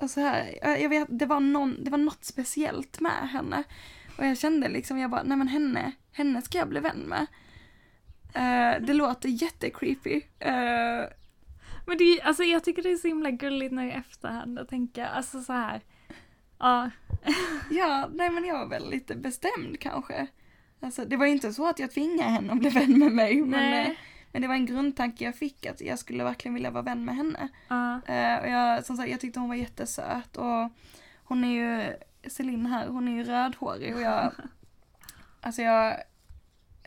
och 0.01 0.09
så 0.09 0.19
här, 0.21 0.57
jag 0.81 0.89
vet, 0.89 1.07
det 1.09 1.25
var, 1.25 1.39
någon, 1.39 1.83
det 1.83 1.92
var 1.92 1.98
något 1.98 2.24
speciellt 2.24 3.00
med 3.00 3.30
henne. 3.30 3.63
Och 4.18 4.25
jag 4.25 4.38
kände 4.38 4.69
liksom, 4.69 4.98
jag 4.98 5.12
bara, 5.12 5.24
nej 5.24 5.38
men 5.38 5.48
henne, 5.48 5.92
henne 6.12 6.42
ska 6.42 6.57
jag 6.57 6.69
bli 6.69 6.80
vän 6.80 7.00
med. 7.00 7.27
Eh, 8.33 8.81
det 8.86 8.94
låter 8.94 9.30
jättecreepy. 9.30 10.15
Uh, 10.15 11.06
Men 11.88 11.98
det 11.98 12.03
är, 12.03 12.25
alltså 12.25 12.44
jag 12.44 12.63
tycker 12.63 12.83
det 12.83 12.92
är 12.92 12.98
så 12.98 13.07
himla 13.07 13.31
gulligt 13.31 13.74
när 13.74 13.86
i 13.86 13.92
efterhand 13.92 14.59
att 14.59 14.69
tänka, 14.69 15.07
alltså 15.07 15.42
så 15.42 15.53
här. 15.53 15.81
Ja, 16.59 16.89
Ja, 17.71 18.09
nej 18.13 18.30
men 18.30 18.45
jag 18.45 18.59
var 18.59 18.68
väl 18.68 18.89
lite 18.89 19.15
bestämd 19.15 19.80
kanske. 19.80 20.27
Alltså 20.80 21.06
det 21.06 21.18
var 21.18 21.25
ju 21.25 21.31
inte 21.31 21.53
så 21.53 21.68
att 21.68 21.80
jag 21.80 21.92
tvingade 21.92 22.30
henne 22.30 22.53
att 22.53 22.59
bli 22.59 22.69
vän 22.69 23.00
med 23.00 23.12
mig. 23.12 23.42
Men, 23.42 23.50
Nej. 23.50 23.88
eh, 23.88 23.95
men 24.31 24.41
det 24.41 24.47
var 24.47 24.55
en 24.55 24.65
grundtanke 24.65 25.23
jag 25.23 25.35
fick 25.35 25.65
att 25.65 25.81
jag 25.81 25.99
skulle 25.99 26.23
verkligen 26.23 26.53
vilja 26.53 26.71
vara 26.71 26.83
vän 26.83 27.05
med 27.05 27.15
henne. 27.15 27.47
ja, 27.67 28.01
Eh, 28.05 28.39
och 28.41 28.49
jag, 28.49 28.85
som 28.85 28.97
sagt, 28.97 29.09
jag 29.09 29.19
tyckte 29.19 29.39
hon 29.39 29.49
var 29.49 29.55
jättesöt 29.55 30.37
och 30.37 30.69
hon 31.23 31.43
är 31.43 31.49
ju, 31.51 31.93
Celine 32.29 32.65
här, 32.65 32.87
hon 32.87 33.07
är 33.07 33.11
ju 33.11 33.23
rödhårig 33.23 33.95
och 33.95 34.01
jag, 34.01 34.31
alltså 35.41 35.61
jag, 35.61 35.97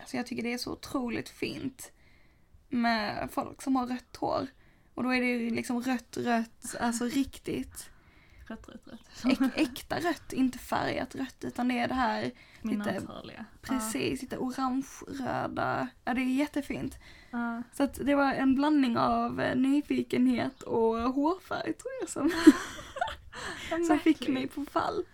alltså 0.00 0.17
jag 0.17 0.26
tycker 0.26 0.43
det 0.43 0.52
är 0.52 0.58
så 0.58 0.73
otroligt 0.73 1.29
fint 1.29 1.93
med 2.69 3.29
folk 3.32 3.62
som 3.62 3.76
har 3.76 3.87
rött 3.87 4.17
hår. 4.17 4.46
Och 4.94 5.03
då 5.03 5.15
är 5.15 5.20
det 5.20 5.27
ju 5.27 5.51
liksom 5.51 5.82
rött, 5.82 6.17
rött, 6.17 6.77
alltså 6.81 7.05
riktigt 7.05 7.91
rött, 8.48 8.69
rött, 8.69 8.86
rött. 8.86 9.24
äk, 9.32 9.39
äkta 9.56 9.96
rött, 10.01 10.32
inte 10.32 10.58
färgat 10.58 11.15
rött 11.15 11.44
utan 11.44 11.69
det 11.69 11.79
är 11.79 11.89
det 11.89 11.94
här 11.94 12.31
lite- 12.77 13.01
precis, 13.63 14.22
lite 14.22 14.36
orange-röda. 14.39 15.89
Ja 16.05 16.15
det 16.15 16.20
är 16.20 16.24
jättefint. 16.34 16.98
Så 17.72 17.82
att 17.82 17.94
det 18.06 18.14
var 18.14 18.32
en 18.32 18.55
blandning 18.55 18.98
av 18.98 19.41
eh, 19.41 19.56
nyfikenhet 19.56 20.62
och 20.62 20.94
hårfärg 20.96 21.72
tror 21.72 21.93
jag 22.00 22.08
som, 22.08 22.31
som 23.86 23.98
fick 23.98 24.29
mig 24.29 24.46
på 24.48 24.64
fall. 24.64 25.05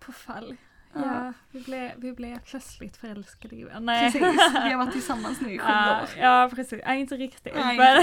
På 0.00 0.12
fall. 0.12 0.56
Ja. 0.92 1.00
Ja, 1.04 1.32
vi 1.50 1.60
blev, 1.60 1.90
vi 1.96 2.12
blev 2.12 2.38
plötsligt 2.38 2.96
förälskade 2.96 3.56
i 3.56 3.64
varandra. 3.64 3.92
Nej. 3.92 4.12
Precis, 4.12 4.40
vi 4.52 4.70
har 4.70 4.76
varit 4.76 4.92
tillsammans 4.92 5.40
nu 5.40 5.52
i 5.52 5.58
sju 5.58 5.64
Ja, 5.68 6.02
år. 6.02 6.08
ja, 6.18 6.50
precis. 6.54 6.80
Ja, 6.86 6.94
inte 6.94 7.16
riktigt. 7.16 7.54
Nej, 7.54 7.76
men... 7.78 8.02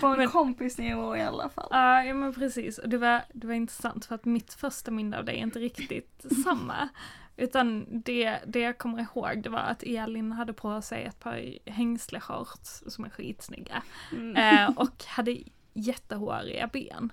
På 0.00 0.06
en 0.06 0.16
men- 0.18 0.28
kompisnivå 0.28 1.16
i 1.16 1.20
alla 1.22 1.48
fall. 1.48 1.68
Ja, 1.70 2.04
ja 2.04 2.14
men 2.14 2.34
precis. 2.34 2.78
Och 2.78 2.88
det 2.88 2.98
var, 2.98 3.22
det 3.32 3.46
var 3.46 3.54
intressant 3.54 4.04
för 4.04 4.14
att 4.14 4.24
mitt 4.24 4.54
första 4.54 4.90
minne 4.90 5.18
av 5.18 5.24
dig 5.24 5.36
är 5.36 5.42
inte 5.42 5.58
riktigt 5.58 6.24
samma. 6.44 6.88
Utan 7.36 7.86
det, 7.88 8.38
det 8.46 8.60
jag 8.60 8.78
kommer 8.78 9.02
ihåg 9.02 9.42
det 9.42 9.48
var 9.48 9.58
att 9.58 9.82
Elin 9.82 10.32
hade 10.32 10.52
på 10.52 10.82
sig 10.82 11.04
ett 11.04 11.20
par 11.20 11.70
hängsleshorts 11.70 12.82
som 12.86 13.04
är 13.04 13.10
skitsnygga. 13.10 13.82
Mm. 14.12 14.36
Eh, 14.36 14.78
och 14.78 15.04
hade 15.06 15.38
jättehåriga 15.72 16.66
ben. 16.66 17.12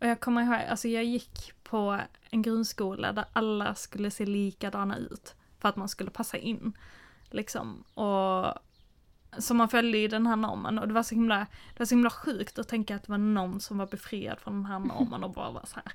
Och 0.00 0.06
jag 0.06 0.20
kommer 0.20 0.42
ihåg, 0.42 0.68
alltså 0.70 0.88
jag 0.88 1.04
gick 1.04 1.52
på 1.62 2.00
en 2.30 2.42
grundskola 2.42 3.12
där 3.12 3.24
alla 3.32 3.74
skulle 3.74 4.10
se 4.10 4.26
likadana 4.26 4.96
ut. 4.96 5.34
För 5.58 5.68
att 5.68 5.76
man 5.76 5.88
skulle 5.88 6.10
passa 6.10 6.36
in. 6.36 6.72
Liksom. 7.30 7.84
Och 7.94 8.54
så 9.38 9.54
man 9.54 9.68
följde 9.68 9.98
ju 9.98 10.08
den 10.08 10.26
här 10.26 10.36
normen 10.36 10.78
och 10.78 10.88
det 10.88 10.94
var 10.94 11.02
så 11.02 11.14
himla, 11.14 11.38
det 11.72 11.78
var 11.78 11.86
så 11.86 11.94
himla 11.94 12.10
sjukt 12.10 12.58
att 12.58 12.68
tänka 12.68 12.96
att 12.96 13.02
det 13.02 13.10
var 13.10 13.18
någon 13.18 13.60
som 13.60 13.78
var 13.78 13.86
befriad 13.86 14.38
från 14.38 14.54
den 14.54 14.66
här 14.66 14.78
normen 14.78 15.24
och 15.24 15.30
bara 15.30 15.50
var 15.50 15.64
så 15.66 15.80
här. 15.84 15.92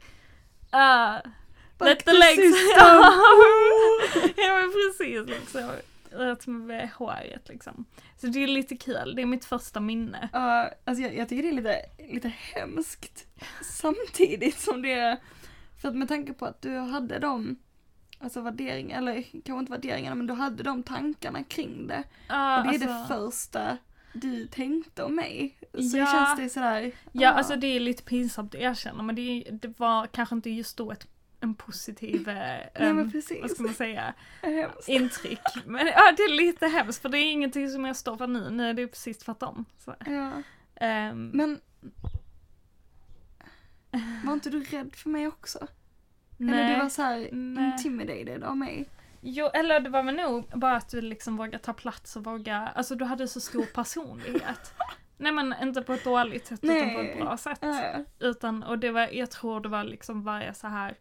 Uh, 0.73 1.31
let 1.79 2.05
the 2.05 2.13
legs... 2.13 2.55
ja 4.37 4.53
men 4.61 4.71
precis 4.73 5.27
liksom. 5.29 5.69
Rätt 6.11 6.47
med 6.47 6.89
håret 6.89 7.49
liksom. 7.49 7.85
Så 8.21 8.27
det 8.27 8.43
är 8.43 8.47
lite 8.47 8.75
kul, 8.77 9.13
det 9.15 9.21
är 9.21 9.25
mitt 9.25 9.45
första 9.45 9.79
minne. 9.79 10.29
Ja, 10.33 10.69
alltså 10.85 11.03
jag, 11.03 11.15
jag 11.15 11.29
tycker 11.29 11.43
det 11.43 11.49
är 11.49 11.53
lite, 11.53 11.81
lite 12.13 12.27
hemskt 12.27 13.25
samtidigt 13.61 14.59
som 14.59 14.81
det 14.81 14.91
är, 14.93 15.17
för 15.81 15.89
att 15.89 15.95
med 15.95 16.07
tanke 16.07 16.33
på 16.33 16.45
att 16.45 16.61
du 16.61 16.77
hade 16.77 17.19
de, 17.19 17.55
alltså 18.19 18.41
värderingar, 18.41 18.97
eller 18.97 19.21
kanske 19.21 19.59
inte 19.59 19.71
värderingarna, 19.71 20.15
men 20.15 20.27
du 20.27 20.33
hade 20.33 20.63
de 20.63 20.83
tankarna 20.83 21.43
kring 21.43 21.87
det. 21.87 22.03
Ja, 22.27 22.57
och 22.61 22.67
det 22.71 22.75
är 22.75 22.79
det 22.79 22.95
alltså- 22.95 23.13
första 23.31 23.77
du 24.13 24.47
tänkte 24.47 25.03
om 25.03 25.15
mig. 25.15 25.57
Så 25.73 25.97
Ja. 25.97 26.05
känns 26.05 26.39
det 26.39 26.49
sådär. 26.49 26.91
Ja, 27.11 27.29
ah, 27.31 27.33
alltså 27.33 27.55
det 27.55 27.67
är 27.67 27.79
lite 27.79 28.03
pinsamt 28.03 28.55
att 28.55 28.61
erkänna 28.61 29.03
men 29.03 29.15
det, 29.15 29.47
det 29.51 29.79
var 29.79 30.07
kanske 30.07 30.35
inte 30.35 30.49
just 30.49 30.77
då 30.77 30.91
ett, 30.91 31.07
en 31.43 31.55
positiv, 31.55 32.29
eh, 32.29 32.59
Nej 32.79 32.93
vad 33.41 33.51
ska 33.51 33.63
man 33.63 33.73
säga, 33.73 34.13
Hemskt. 34.41 34.89
intryck. 34.89 35.39
Men 35.65 35.87
ja, 35.87 36.13
det 36.17 36.23
är 36.23 36.35
lite 36.35 36.67
hemskt 36.67 37.01
för 37.01 37.09
det 37.09 37.17
är 37.17 37.31
ingenting 37.31 37.69
som 37.69 37.85
jag 37.85 37.95
står 37.95 38.17
för 38.17 38.27
nu, 38.27 38.49
nu 38.49 38.69
är 38.69 38.73
det 38.73 38.87
precis 38.87 39.17
tvärtom. 39.17 39.65
Så, 39.77 39.95
Ja. 40.05 40.31
ehm, 40.75 41.27
Men 41.33 41.59
var 44.25 44.33
inte 44.33 44.49
du 44.49 44.63
rädd 44.63 44.95
för 44.95 45.09
mig 45.09 45.27
också? 45.27 45.67
Eller 46.39 46.51
nej. 46.51 46.73
du 46.75 46.81
var 46.81 46.89
såhär 46.89 47.29
nej. 47.31 47.71
intimidated 47.71 48.43
av 48.43 48.57
mig? 48.57 48.85
Jo, 49.21 49.45
eller 49.53 49.79
det 49.79 49.89
var 49.89 50.03
väl 50.03 50.15
nog 50.15 50.45
bara 50.55 50.75
att 50.75 50.89
du 50.89 51.01
liksom 51.01 51.37
vågade 51.37 51.59
ta 51.59 51.73
plats 51.73 52.15
och 52.15 52.23
våga, 52.23 52.57
alltså 52.57 52.95
du 52.95 53.05
hade 53.05 53.27
så 53.27 53.39
stor 53.41 53.65
personlighet. 53.65 54.73
Nej 55.17 55.31
men 55.31 55.55
inte 55.61 55.81
på 55.81 55.93
ett 55.93 56.03
dåligt 56.03 56.47
sätt 56.47 56.59
utan 56.63 56.93
på 56.93 56.99
ett 56.99 57.15
Nej. 57.15 57.21
bra 57.21 57.37
sätt. 57.37 57.59
Ja. 57.61 58.03
Utan, 58.19 58.63
och 58.63 58.79
det 58.79 58.91
var, 58.91 59.07
jag 59.11 59.31
tror 59.31 59.59
det 59.61 59.69
var 59.69 59.83
liksom 59.83 60.23
varje 60.23 60.53
så 60.53 60.67
här 60.67 60.95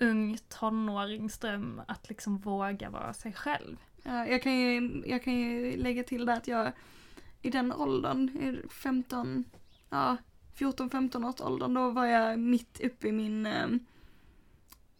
ung 0.00 0.38
tonåringsdröm 0.48 1.82
att 1.88 2.08
liksom 2.08 2.38
våga 2.38 2.90
vara 2.90 3.12
sig 3.12 3.32
själv. 3.32 3.76
Ja, 4.02 4.26
jag, 4.26 4.42
kan 4.42 4.58
ju, 4.58 5.02
jag 5.06 5.22
kan 5.22 5.34
ju 5.34 5.76
lägga 5.76 6.02
till 6.02 6.26
det 6.26 6.32
att 6.32 6.48
jag 6.48 6.72
i 7.42 7.50
den 7.50 7.72
åldern, 7.72 8.28
i 8.28 8.68
15, 8.68 9.44
ja 9.90 10.16
14-15 10.58 11.28
års 11.28 11.40
åldern, 11.40 11.74
då 11.74 11.90
var 11.90 12.04
jag 12.04 12.38
mitt 12.38 12.80
uppe 12.80 13.08
i 13.08 13.12
min 13.12 13.46
ehm, 13.46 13.86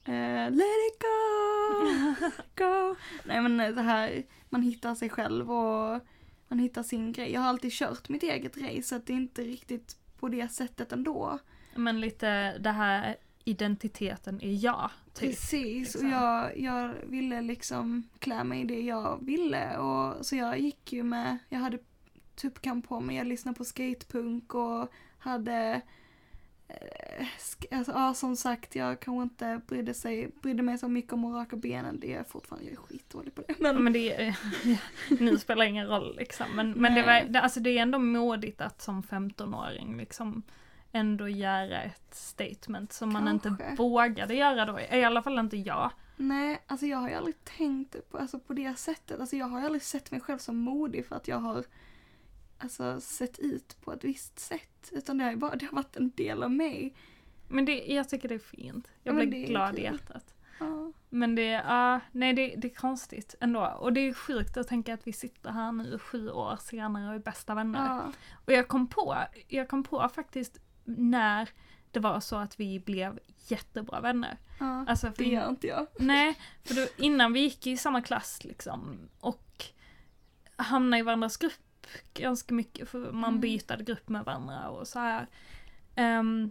eh, 0.04 0.50
Let 0.50 0.76
it 0.88 1.02
go, 1.02 2.30
go. 2.64 2.96
Nej 3.24 3.40
men 3.40 3.74
det 3.74 3.82
här, 3.82 4.22
man 4.48 4.62
hittar 4.62 4.94
sig 4.94 5.10
själv 5.10 5.52
och 5.52 6.00
man 6.48 6.58
hittar 6.58 6.82
sin 6.82 7.12
grej. 7.12 7.32
Jag 7.32 7.40
har 7.40 7.48
alltid 7.48 7.72
kört 7.72 8.08
mitt 8.08 8.22
eget 8.22 8.56
race 8.56 8.82
så 8.82 8.94
att 8.96 9.06
det 9.06 9.12
är 9.12 9.16
inte 9.16 9.42
riktigt 9.42 9.96
på 10.18 10.28
det 10.28 10.48
sättet 10.48 10.92
ändå. 10.92 11.38
Men 11.74 12.00
lite 12.00 12.58
det 12.58 12.70
här 12.70 13.16
identiteten 13.48 14.40
är 14.42 14.64
jag, 14.64 14.90
typ. 15.14 15.30
Precis, 15.30 15.94
och 15.94 16.02
liksom. 16.02 16.10
jag, 16.10 16.58
jag 16.58 16.94
ville 17.06 17.40
liksom 17.40 18.08
klä 18.18 18.44
mig 18.44 18.60
i 18.60 18.64
det 18.64 18.80
jag 18.80 19.24
ville 19.24 19.78
och 19.78 20.26
så 20.26 20.36
jag 20.36 20.58
gick 20.58 20.92
ju 20.92 21.02
med, 21.02 21.38
jag 21.48 21.58
hade 21.58 21.78
tuppkam 22.34 22.82
på 22.82 23.00
mig, 23.00 23.16
jag 23.16 23.26
lyssnade 23.26 23.58
på 23.58 23.64
skatepunk 23.64 24.54
och 24.54 24.92
hade 25.18 25.80
eh, 26.68 27.26
alltså, 27.70 27.92
ja 27.92 28.14
som 28.14 28.36
sagt 28.36 28.74
jag 28.74 29.00
kanske 29.00 29.22
inte 29.22 29.60
brydde, 29.66 29.94
sig, 29.94 30.30
brydde 30.42 30.62
mig 30.62 30.78
så 30.78 30.88
mycket 30.88 31.12
om 31.12 31.24
att 31.24 31.34
raka 31.34 31.56
benen, 31.56 32.00
det 32.00 32.14
är 32.14 32.24
fortfarande, 32.24 32.70
jag 32.70 32.72
är 32.72 32.82
skitdålig 32.82 33.34
på 33.34 33.42
det. 33.48 33.54
Men, 33.58 33.84
Men 33.84 33.92
det 33.92 34.36
nu 35.20 35.38
spelar 35.38 35.64
ingen 35.64 35.86
roll 35.86 36.16
liksom. 36.16 36.46
Men, 36.56 36.70
men 36.70 36.94
det, 36.94 37.02
var, 37.02 37.24
det, 37.28 37.40
alltså 37.40 37.60
det 37.60 37.78
är 37.78 37.82
ändå 37.82 37.98
modigt 37.98 38.60
att 38.60 38.82
som 38.82 39.02
15-åring 39.02 39.96
liksom 39.96 40.42
ändå 40.96 41.28
göra 41.28 41.82
ett 41.82 42.14
statement 42.14 42.92
som 42.92 43.12
man 43.12 43.28
inte 43.28 43.74
vågade 43.76 44.34
göra 44.34 44.64
då. 44.64 44.80
I 44.80 45.04
alla 45.04 45.22
fall 45.22 45.38
inte 45.38 45.56
jag. 45.56 45.90
nej, 46.16 46.62
alltså 46.66 46.86
jag 46.86 46.98
har 46.98 47.08
ju 47.08 47.14
aldrig 47.14 47.44
tänkt 47.44 48.10
på, 48.10 48.18
alltså, 48.18 48.38
på 48.38 48.52
det 48.52 48.78
sättet, 48.78 49.20
alltså 49.20 49.36
jag 49.36 49.46
har 49.46 49.60
ju 49.60 49.64
aldrig 49.66 49.82
sett 49.82 50.10
mig 50.10 50.20
själv 50.20 50.38
som 50.38 50.56
modig 50.56 51.06
för 51.06 51.16
att 51.16 51.28
jag 51.28 51.38
har 51.38 51.64
alltså 52.58 53.00
sett 53.00 53.38
ut 53.38 53.76
på 53.84 53.92
ett 53.92 54.04
visst 54.04 54.38
sätt. 54.38 54.90
Utan 54.92 55.18
det 55.18 55.24
har 55.24 55.36
bara, 55.36 55.56
det 55.56 55.66
har 55.66 55.76
varit 55.76 55.96
en 55.96 56.10
del 56.10 56.42
av 56.42 56.50
mig. 56.50 56.94
Men 57.48 57.64
det, 57.64 57.84
jag 57.86 58.08
tycker 58.08 58.28
det 58.28 58.34
är 58.34 58.38
fint. 58.38 58.88
Jag 59.02 59.22
Ja, 59.22 59.26
blir 59.26 59.46
glad 59.46 59.78
i 59.78 59.82
hjärtat. 59.82 60.34
Ja. 60.58 60.92
Men 61.08 61.34
det, 61.34 61.50
ja, 61.50 62.00
nej 62.12 62.32
det, 62.32 62.54
det 62.56 62.68
är 62.68 62.74
konstigt 62.74 63.34
ändå. 63.40 63.66
Och 63.66 63.92
det 63.92 64.00
är 64.00 64.12
sjukt 64.14 64.56
att 64.56 64.68
tänka 64.68 64.94
att 64.94 65.06
vi 65.06 65.12
sitter 65.12 65.50
här 65.50 65.72
nu 65.72 65.98
sju 65.98 66.30
år 66.30 66.56
senare 66.60 67.08
och 67.08 67.14
är 67.14 67.18
bästa 67.18 67.54
vänner. 67.54 67.86
Ja. 67.86 68.12
Och 68.46 68.52
jag 68.52 68.68
kom 68.68 68.86
på, 68.86 69.16
jag 69.48 69.68
kom 69.68 69.84
på 69.84 70.08
faktiskt 70.14 70.60
när 70.86 71.48
det 71.90 72.00
var 72.00 72.20
så 72.20 72.36
att 72.36 72.60
vi 72.60 72.80
blev 72.80 73.18
jättebra 73.48 74.00
vänner. 74.00 74.36
ja. 74.60 74.84
Alltså 74.88 75.12
för 75.12 75.24
Det 75.24 75.30
gör 75.30 75.48
inte 75.48 75.66
jag. 75.66 75.86
Nej, 75.98 76.38
för 76.64 76.74
då, 76.74 76.86
innan 76.96 77.32
vi 77.32 77.40
gick 77.40 77.66
i 77.66 77.76
samma 77.76 78.02
klass 78.02 78.44
liksom 78.44 78.98
och 79.20 79.64
hamnade 80.56 80.98
i 81.00 81.02
varandras 81.02 81.36
grupp 81.36 81.86
ganska 82.14 82.54
mycket 82.54 82.88
för 82.88 83.12
man 83.12 83.28
Mm. 83.30 83.40
bytade 83.40 83.84
grupp 83.84 84.08
med 84.08 84.24
varandra 84.24 84.68
och 84.68 84.88
så 84.88 84.98
här. 84.98 85.26
Ehm, 85.94 86.50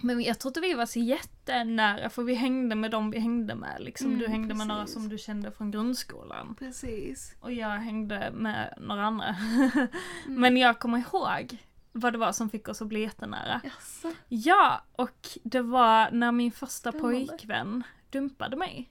men 0.00 0.20
jag 0.22 0.38
tror 0.38 0.50
inte 0.50 0.60
vi 0.60 0.74
var 0.74 0.86
så 0.86 0.98
jättenära 0.98 2.10
för 2.10 2.22
vi 2.22 2.34
hängde 2.34 2.74
med 2.74 2.90
dem 2.90 3.10
vi 3.10 3.18
hängde 3.18 3.54
med 3.54 3.76
liksom. 3.80 4.06
Mm, 4.06 4.18
du 4.18 4.28
hängde 4.28 4.54
med 4.54 4.66
några 4.66 4.80
precis. 4.80 4.94
som 4.94 5.08
du 5.08 5.18
kände 5.18 5.50
från 5.50 5.70
grundskolan. 5.70 6.54
Precis. 6.58 7.34
Och 7.40 7.52
jag 7.52 7.68
hängde 7.70 8.30
med 8.34 8.74
några 8.80 9.04
andra. 9.06 9.36
Mm. 10.26 10.40
Men 10.40 10.56
jag 10.56 10.78
kommer 10.78 10.98
ihåg 10.98 11.58
vad 11.96 12.12
det 12.12 12.18
var 12.18 12.32
som 12.32 12.50
fick 12.50 12.68
oss 12.68 12.82
att 12.82 12.88
bli 12.88 13.00
jättenära. 13.00 13.60
Jaså? 13.64 14.12
Ja, 14.28 14.82
och 14.92 15.28
det 15.42 15.62
var 15.62 16.10
när 16.10 16.32
min 16.32 16.52
första 16.52 16.92
Spännande. 16.92 17.26
pojkvän 17.26 17.82
dumpade 18.10 18.56
mig. 18.56 18.90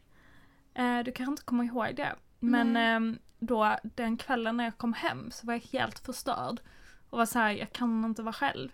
Eh, 0.73 0.99
du 0.99 1.11
kanske 1.11 1.31
inte 1.31 1.43
kommer 1.43 1.63
ihåg 1.63 1.95
det. 1.95 2.15
Men 2.39 2.77
ehm, 2.77 3.17
då 3.39 3.77
den 3.83 4.17
kvällen 4.17 4.57
när 4.57 4.63
jag 4.63 4.77
kom 4.77 4.93
hem 4.93 5.31
så 5.31 5.47
var 5.47 5.53
jag 5.53 5.61
helt 5.61 5.99
förstörd. 5.99 6.61
Och 7.09 7.17
var 7.17 7.25
så 7.25 7.39
här, 7.39 7.51
jag 7.51 7.73
kan 7.73 8.05
inte 8.05 8.23
vara 8.23 8.33
själv. 8.33 8.69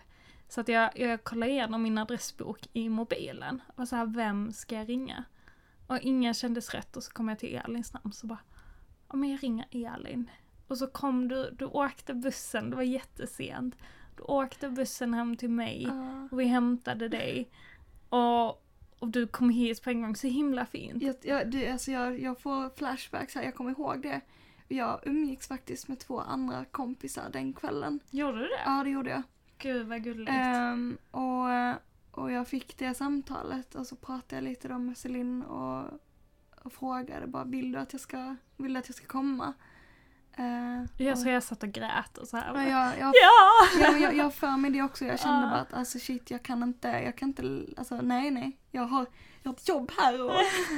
Så 0.50 0.62
att 0.62 0.68
jag, 0.68 1.00
jag 1.00 1.24
kollade 1.24 1.52
igenom 1.52 1.84
min 1.84 1.98
adressbok 1.98 2.68
i 2.74 2.90
mobilen. 2.90 3.62
Och 3.68 3.78
var 3.78 3.86
så 3.86 3.96
här, 3.96 4.06
vem 4.06 4.52
ska 4.52 4.76
jag 4.76 4.90
ringa? 4.90 5.24
Och 5.88 6.00
ingen 6.00 6.34
kändes 6.34 6.74
rätt 6.74 6.98
och 6.98 7.04
så 7.04 7.12
kom 7.12 7.30
jag 7.30 7.40
till 7.40 7.56
Elins 7.66 7.94
namn 7.94 8.14
så 8.14 8.28
bara, 8.28 8.40
ja 9.10 9.16
men 9.16 9.30
jag 9.30 9.44
ringer 9.44 9.66
Elin. 9.72 10.30
Och 10.68 10.78
så 10.78 10.88
kom 10.88 11.28
du, 11.28 11.50
du 11.52 11.66
åkte 11.66 12.14
bussen, 12.14 12.70
det 12.70 12.76
var 12.76 12.84
jättesent. 12.84 13.76
Du 14.16 14.24
åkte 14.24 14.70
bussen 14.70 15.14
hem 15.14 15.38
till 15.38 15.50
mig. 15.50 15.84
Ja. 15.84 16.28
Och 16.32 16.40
vi 16.40 16.46
hämtade 16.46 17.08
dig. 17.08 17.50
Och, 18.10 18.48
och 19.00 19.08
du 19.08 19.28
kom 19.28 19.50
hit 19.50 19.84
på 19.84 19.90
en 19.90 20.02
gång, 20.02 20.16
så 20.16 20.28
himla 20.28 20.66
fint. 20.66 21.04
Jag, 21.04 21.16
jag, 21.22 21.52
du, 21.52 21.68
alltså 21.68 21.92
jag, 21.92 22.20
jag 22.20 22.40
får 22.40 22.70
flashbacks 22.70 23.36
här, 23.36 23.44
jag 23.44 23.56
kommer 23.56 23.72
ihåg 23.72 24.02
det. 24.02 24.22
Jag 24.68 25.00
umgicks 25.06 25.48
faktiskt 25.48 25.88
med 25.88 26.00
två 26.00 26.20
andra 26.20 26.66
kompisar 26.66 27.30
den 27.34 27.54
kvällen. 27.54 28.00
Gjorde 28.10 28.38
du 28.38 28.44
det? 28.44 28.62
Ja, 28.66 28.84
det 28.84 28.90
gjorde 28.90 29.10
jag. 29.10 29.24
Gud 29.58 29.88
vad 29.88 30.04
gulligt. 30.04 30.32
Ehm, 30.32 30.98
och, 31.12 31.48
och 32.12 32.32
jag 32.32 32.48
fick 32.48 32.78
det 32.78 32.94
samtalet 32.94 33.76
och 33.76 33.88
så 33.88 33.96
pratade 33.96 34.36
jag 34.36 34.44
lite 34.44 34.68
då 34.68 34.78
med 34.78 34.98
Celine 34.98 35.44
och, 35.44 35.86
och 36.64 36.74
frågade 36.74 37.28
bara 37.28 37.44
vill 37.44 37.72
du 37.72 37.80
att 37.80 37.94
jag 37.94 38.02
ska, 38.02 38.36
vill 38.58 38.78
att 38.78 38.90
jag 38.90 38.96
ska 38.96 39.08
komma? 39.08 39.54
Uh, 40.40 40.86
jag, 40.98 41.18
så 41.18 41.30
jag 41.30 41.44
satt 41.44 41.64
och 41.64 41.70
grät 41.70 42.18
och 42.18 42.28
så 42.28 42.38
här. 42.38 42.54
ja, 42.56 42.64
jag, 42.64 43.00
jag, 43.00 43.14
Ja! 43.16 43.92
Jag, 44.00 44.16
jag 44.16 44.24
har 44.24 44.32
för 44.32 44.58
mig 44.58 44.72
det 44.72 44.82
också. 44.82 45.06
Jag 45.06 45.20
kände 45.20 45.42
Ja. 45.46 45.50
bara 45.50 45.60
att 45.62 45.74
alltså 45.74 46.00
shit, 46.00 46.32
jag 46.32 46.44
kan 46.44 46.64
inte, 46.64 46.88
jag 46.88 47.16
kan 47.16 47.30
inte, 47.30 47.66
alltså 47.78 47.96
nej 48.02 48.32
nej. 48.32 48.58
Jag 48.74 48.82
har, 48.82 49.06
jag 49.44 49.50
har 49.52 49.56
ett 49.56 49.68
jobb 49.68 49.92
här 49.98 50.26
och 50.26 50.32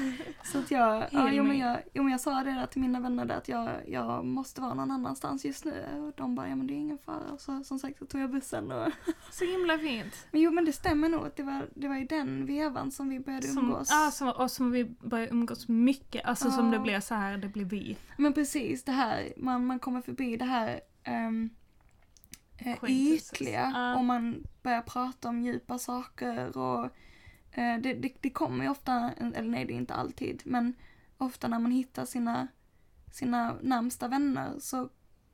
så 0.46 0.60
att 0.60 0.72
jag, 0.72 1.08
ja, 1.12 1.30
jo, 1.32 1.44
men 1.44 1.48
me. 1.58 1.60
jag, 1.60 1.78
jo, 1.94 2.04
men 2.04 2.12
jag 2.12 2.22
sa 2.22 2.44
det 2.44 2.52
där 2.52 2.66
till 2.66 2.82
mina 2.82 3.00
vänner 3.00 3.26
där 3.26 3.36
att 3.38 3.48
jag, 3.48 3.70
jag 3.88 4.26
måste 4.26 4.62
vara 4.62 4.74
någon 4.74 4.92
annanstans 4.92 5.46
just 5.46 5.66
nu. 5.66 5.86
Och 6.08 6.14
de 6.18 6.36
bara, 6.36 6.50
ja 6.50 6.56
men 6.56 6.68
det 6.68 6.74
är 6.74 6.76
ingen 6.76 6.98
fara. 6.98 7.32
Och 7.34 7.42
så 7.42 7.64
som 7.64 7.80
sagt 7.80 8.00
så 8.00 8.06
tog 8.06 8.22
jag 8.22 8.32
bussen 8.32 8.72
och, 8.72 8.92
Så 9.32 9.46
himla 9.46 9.78
fint. 9.78 10.28
men 10.32 10.42
jo 10.42 10.52
men 10.52 10.66
det 10.66 10.74
stämmer 10.74 11.10
nog 11.10 11.26
att 11.28 11.36
det 11.36 11.44
var, 11.44 11.70
det 11.76 11.88
var 11.88 11.96
i 11.96 12.06
den 12.06 12.46
vevan 12.46 12.92
som 12.92 13.10
vi 13.10 13.20
började 13.20 13.48
Som, 13.48 13.64
umgås. 13.66 13.88
ja, 13.92 14.12
som, 14.12 14.30
och 14.30 14.52
som 14.52 14.72
vi 14.72 14.86
började 14.86 15.32
umgås 15.32 15.68
mycket. 15.68 16.26
Alltså 16.26 16.52
som 16.52 16.66
Ja. 16.66 16.72
det 16.72 16.80
blev 16.80 17.00
så 17.00 17.16
här, 17.16 17.38
det 17.38 17.48
blev 17.48 17.68
vi. 17.68 17.98
Men 18.18 18.34
precis 18.34 18.84
det 18.84 18.92
här, 18.92 19.34
man, 19.38 19.66
man 19.66 19.80
kommer 19.80 20.02
förbi 20.02 20.38
det 20.38 20.46
här 20.46 20.82
Acquaintances. 22.60 23.34
ytliga 23.34 23.72
Ja. 23.76 23.96
och 23.96 24.06
man 24.06 24.44
börjar 24.64 24.82
prata 24.82 25.30
om 25.30 25.42
djupa 25.42 25.78
saker 25.78 26.58
och 26.58 26.90
det, 27.56 27.94
det, 27.94 28.14
det 28.22 28.30
kommer 28.30 28.64
ju 28.66 28.72
ofta, 28.72 29.12
eller 29.36 29.50
nej 29.50 29.66
det 29.66 29.74
är 29.74 29.78
inte 29.78 29.94
alltid, 29.94 30.42
men 30.46 30.74
ofta 31.18 31.48
när 31.48 31.60
man 31.60 31.72
hittar 31.72 32.06
sina, 32.06 32.48
sina 33.12 33.56
närmsta 33.62 34.08
vänner 34.08 34.52
så 34.60 34.90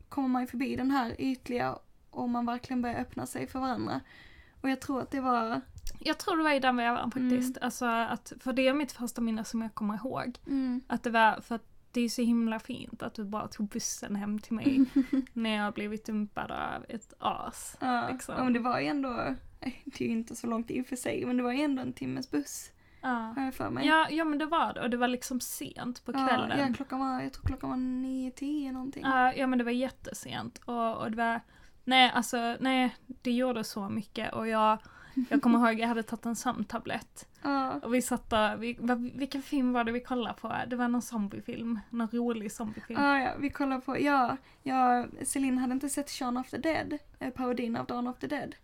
kommer 0.09 0.27
man 0.27 0.41
ju 0.41 0.47
förbi 0.47 0.75
den 0.75 0.91
här 0.91 1.21
ytliga 1.21 1.75
och 2.09 2.29
man 2.29 2.45
verkligen 2.45 2.81
börjar 2.81 2.99
öppna 2.99 3.25
sig 3.25 3.47
för 3.47 3.59
varandra. 3.59 4.01
Och 4.61 4.69
jag 4.69 4.81
tror 4.81 5.01
att 5.01 5.11
det 5.11 5.21
var, 5.21 5.61
Jag 5.99 6.17
tror 6.17 6.37
det 6.37 6.43
var 6.43 6.51
i 6.53 6.59
den 6.59 6.77
vevan 6.77 7.11
faktiskt. 7.11 7.57
Mm. 7.57 7.65
Alltså 7.65 7.85
att, 7.85 8.33
för 8.39 8.53
det 8.53 8.67
är 8.67 8.73
mitt 8.73 8.91
första 8.91 9.21
minne 9.21 9.43
som 9.43 9.61
jag 9.61 9.73
kommer 9.73 9.95
ihåg. 9.95 10.37
mm, 10.47 10.81
Att 10.87 11.03
det 11.03 11.09
var, 11.09 11.41
för 11.41 11.55
att 11.55 11.65
det 11.91 12.01
är 12.01 12.09
så 12.09 12.21
himla 12.21 12.59
fint 12.59 13.03
att 13.03 13.13
du 13.13 13.23
bara 13.23 13.47
tog 13.47 13.67
bussen 13.67 14.15
hem 14.15 14.39
till 14.39 14.53
mig 14.53 14.85
när 15.33 15.49
jag 15.55 15.73
blivit 15.73 16.05
dumpad 16.05 16.51
av 16.51 16.85
ett 16.89 17.13
as. 17.19 17.77
ja, 17.79 18.09
Liksom. 18.11 18.35
men 18.43 18.53
det 18.53 18.59
var 18.59 18.79
ju 18.79 18.87
ändå, 18.87 19.35
det 19.85 20.01
är 20.01 20.07
ju 20.07 20.11
inte 20.13 20.35
så 20.35 20.47
långt 20.47 20.71
i 20.71 20.81
och 20.81 20.85
för 20.85 20.95
sig, 20.95 21.25
men 21.25 21.37
det 21.37 21.43
var 21.43 21.51
ju 21.51 21.61
ändå 21.61 21.81
en 21.81 21.93
timmes 21.93 22.31
buss, 22.31 22.71
Ja. 23.01 23.33
har 23.35 23.43
jag 23.45 23.53
för 23.53 23.69
mig. 23.69 23.87
Ja, 23.87 24.07
ja 24.09 24.23
men 24.23 24.39
det 24.39 24.45
var 24.45 24.73
det 24.73 24.81
och 24.81 24.89
det 24.89 24.97
var 24.97 25.07
liksom 25.07 25.39
sent 25.41 26.05
på 26.05 26.11
kvällen. 26.13 26.49
Ja, 26.59 26.67
ja, 26.67 26.73
klockan 26.75 26.99
var, 26.99 27.21
jag 27.21 27.33
tror 27.33 27.43
klockan 27.45 27.69
var 27.69 27.77
nio, 27.77 28.31
tio 28.31 28.71
någonting. 28.71 29.03
Ja, 29.05 29.33
ja 29.33 29.47
men 29.47 29.57
det 29.59 29.63
var 29.65 29.71
jättesent 29.71 30.57
och, 30.65 30.97
och 30.97 31.11
det 31.11 31.17
var, 31.17 31.41
nej 31.83 32.11
alltså 32.13 32.57
nej, 32.59 32.95
det 33.07 33.31
gjorde 33.31 33.63
så 33.63 33.89
mycket 33.89 34.33
och 34.33 34.47
jag, 34.47 34.77
Jag 35.29 35.41
kommer 35.41 35.59
ihåg 35.69 35.79
jag 35.79 35.87
hade 35.87 36.03
tagit 36.03 36.25
en 36.25 36.35
sömntablett. 36.35 37.27
Ja. 37.43 37.73
Och 37.83 37.93
vi 37.93 38.01
satt 38.01 38.29
där, 38.29 38.57
vi, 38.57 38.77
vilken 39.15 39.41
film 39.41 39.73
var 39.73 39.83
det 39.83 39.91
vi 39.91 39.99
kollade 39.99 40.35
på? 40.41 40.55
Det 40.67 40.75
var 40.75 40.87
någon 40.87 41.01
zombiefilm. 41.01 41.79
Någon 41.89 42.07
rolig 42.07 42.51
zombiefilm. 42.51 42.99
Ah, 42.99 43.19
ja, 43.19 43.31
vi 43.39 43.49
kollar 43.49 43.79
på, 43.79 43.99
ja, 43.99 44.37
ja, 44.63 45.05
Celine 45.25 45.57
hade 45.57 45.73
inte 45.73 45.89
sett 45.89 46.09
Shaun 46.09 46.37
of 46.37 46.49
the 46.49 46.57
Dead, 46.57 46.97
eh, 47.19 47.29
parodin 47.29 47.75
av 47.75 47.85
Dawn 47.85 48.07
of 48.07 48.19
the 48.19 48.27
Dead. 48.27 48.55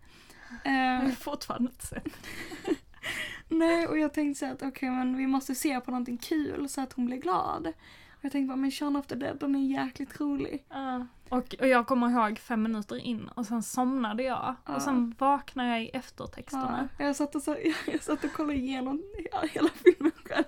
Jag 0.63 1.03
Eh, 1.05 1.11
fortfarande 1.11 1.71
inte 1.71 1.87
sett. 1.87 2.17
nej, 3.47 3.87
och 3.87 3.99
jag 3.99 4.13
tänkte 4.13 4.39
så 4.39 4.51
att 4.53 4.63
okej, 4.63 4.89
men 4.89 5.17
vi 5.17 5.27
måste 5.27 5.55
se 5.55 5.79
på 5.81 5.91
någonting 5.91 6.17
kul 6.17 6.69
så 6.69 6.81
att 6.81 6.93
hon 6.93 7.05
blir 7.05 7.17
glad. 7.17 7.67
Och 8.09 8.25
jag 8.25 8.31
tänkte 8.31 8.47
bara, 8.47 8.55
men 8.55 8.71
Shaun 8.71 8.95
of 8.95 9.07
the 9.07 9.15
Dead, 9.15 9.37
den 9.39 9.55
är 9.55 9.59
jäkligt 9.83 10.19
rolig. 10.19 10.65
Ja. 10.69 11.07
Och, 11.29 11.55
och 11.59 11.67
jag 11.67 11.87
kommer 11.87 12.09
ihåg 12.09 12.39
fem 12.39 12.63
minuter 12.63 12.95
in 12.97 13.27
och 13.27 13.45
sen 13.45 13.63
somnade 13.63 14.23
jag. 14.23 14.55
Ja. 14.65 14.75
Och 14.75 14.81
sen 14.81 15.15
vaknade 15.17 15.69
jag 15.69 15.83
i 15.83 15.89
eftertexterna. 15.89 16.89
Ja, 16.99 17.05
jag, 17.05 17.15
satt 17.15 17.35
och 17.35 17.41
så, 17.41 17.57
jag 17.87 18.03
satt 18.03 18.23
och 18.23 18.33
kollade 18.33 18.55
igenom 18.59 19.03
hela 19.51 19.69
filmen 19.69 20.11
själv. 20.25 20.43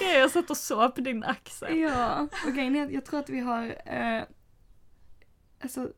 Ja. 0.00 0.06
Jag 0.06 0.30
satt 0.30 0.50
och 0.50 0.56
sov 0.56 0.88
på 0.88 1.00
din 1.00 1.24
axel. 1.24 1.78
Ja, 1.78 2.28
och 2.46 2.52
grejen 2.54 2.76
är 2.76 2.84
att 2.86 2.92
jag 2.92 3.04
tror 3.04 3.20
att 3.20 3.28
vi 3.28 3.40
har 3.40 3.74
eh, 3.86 4.22
alltså, 5.62 5.92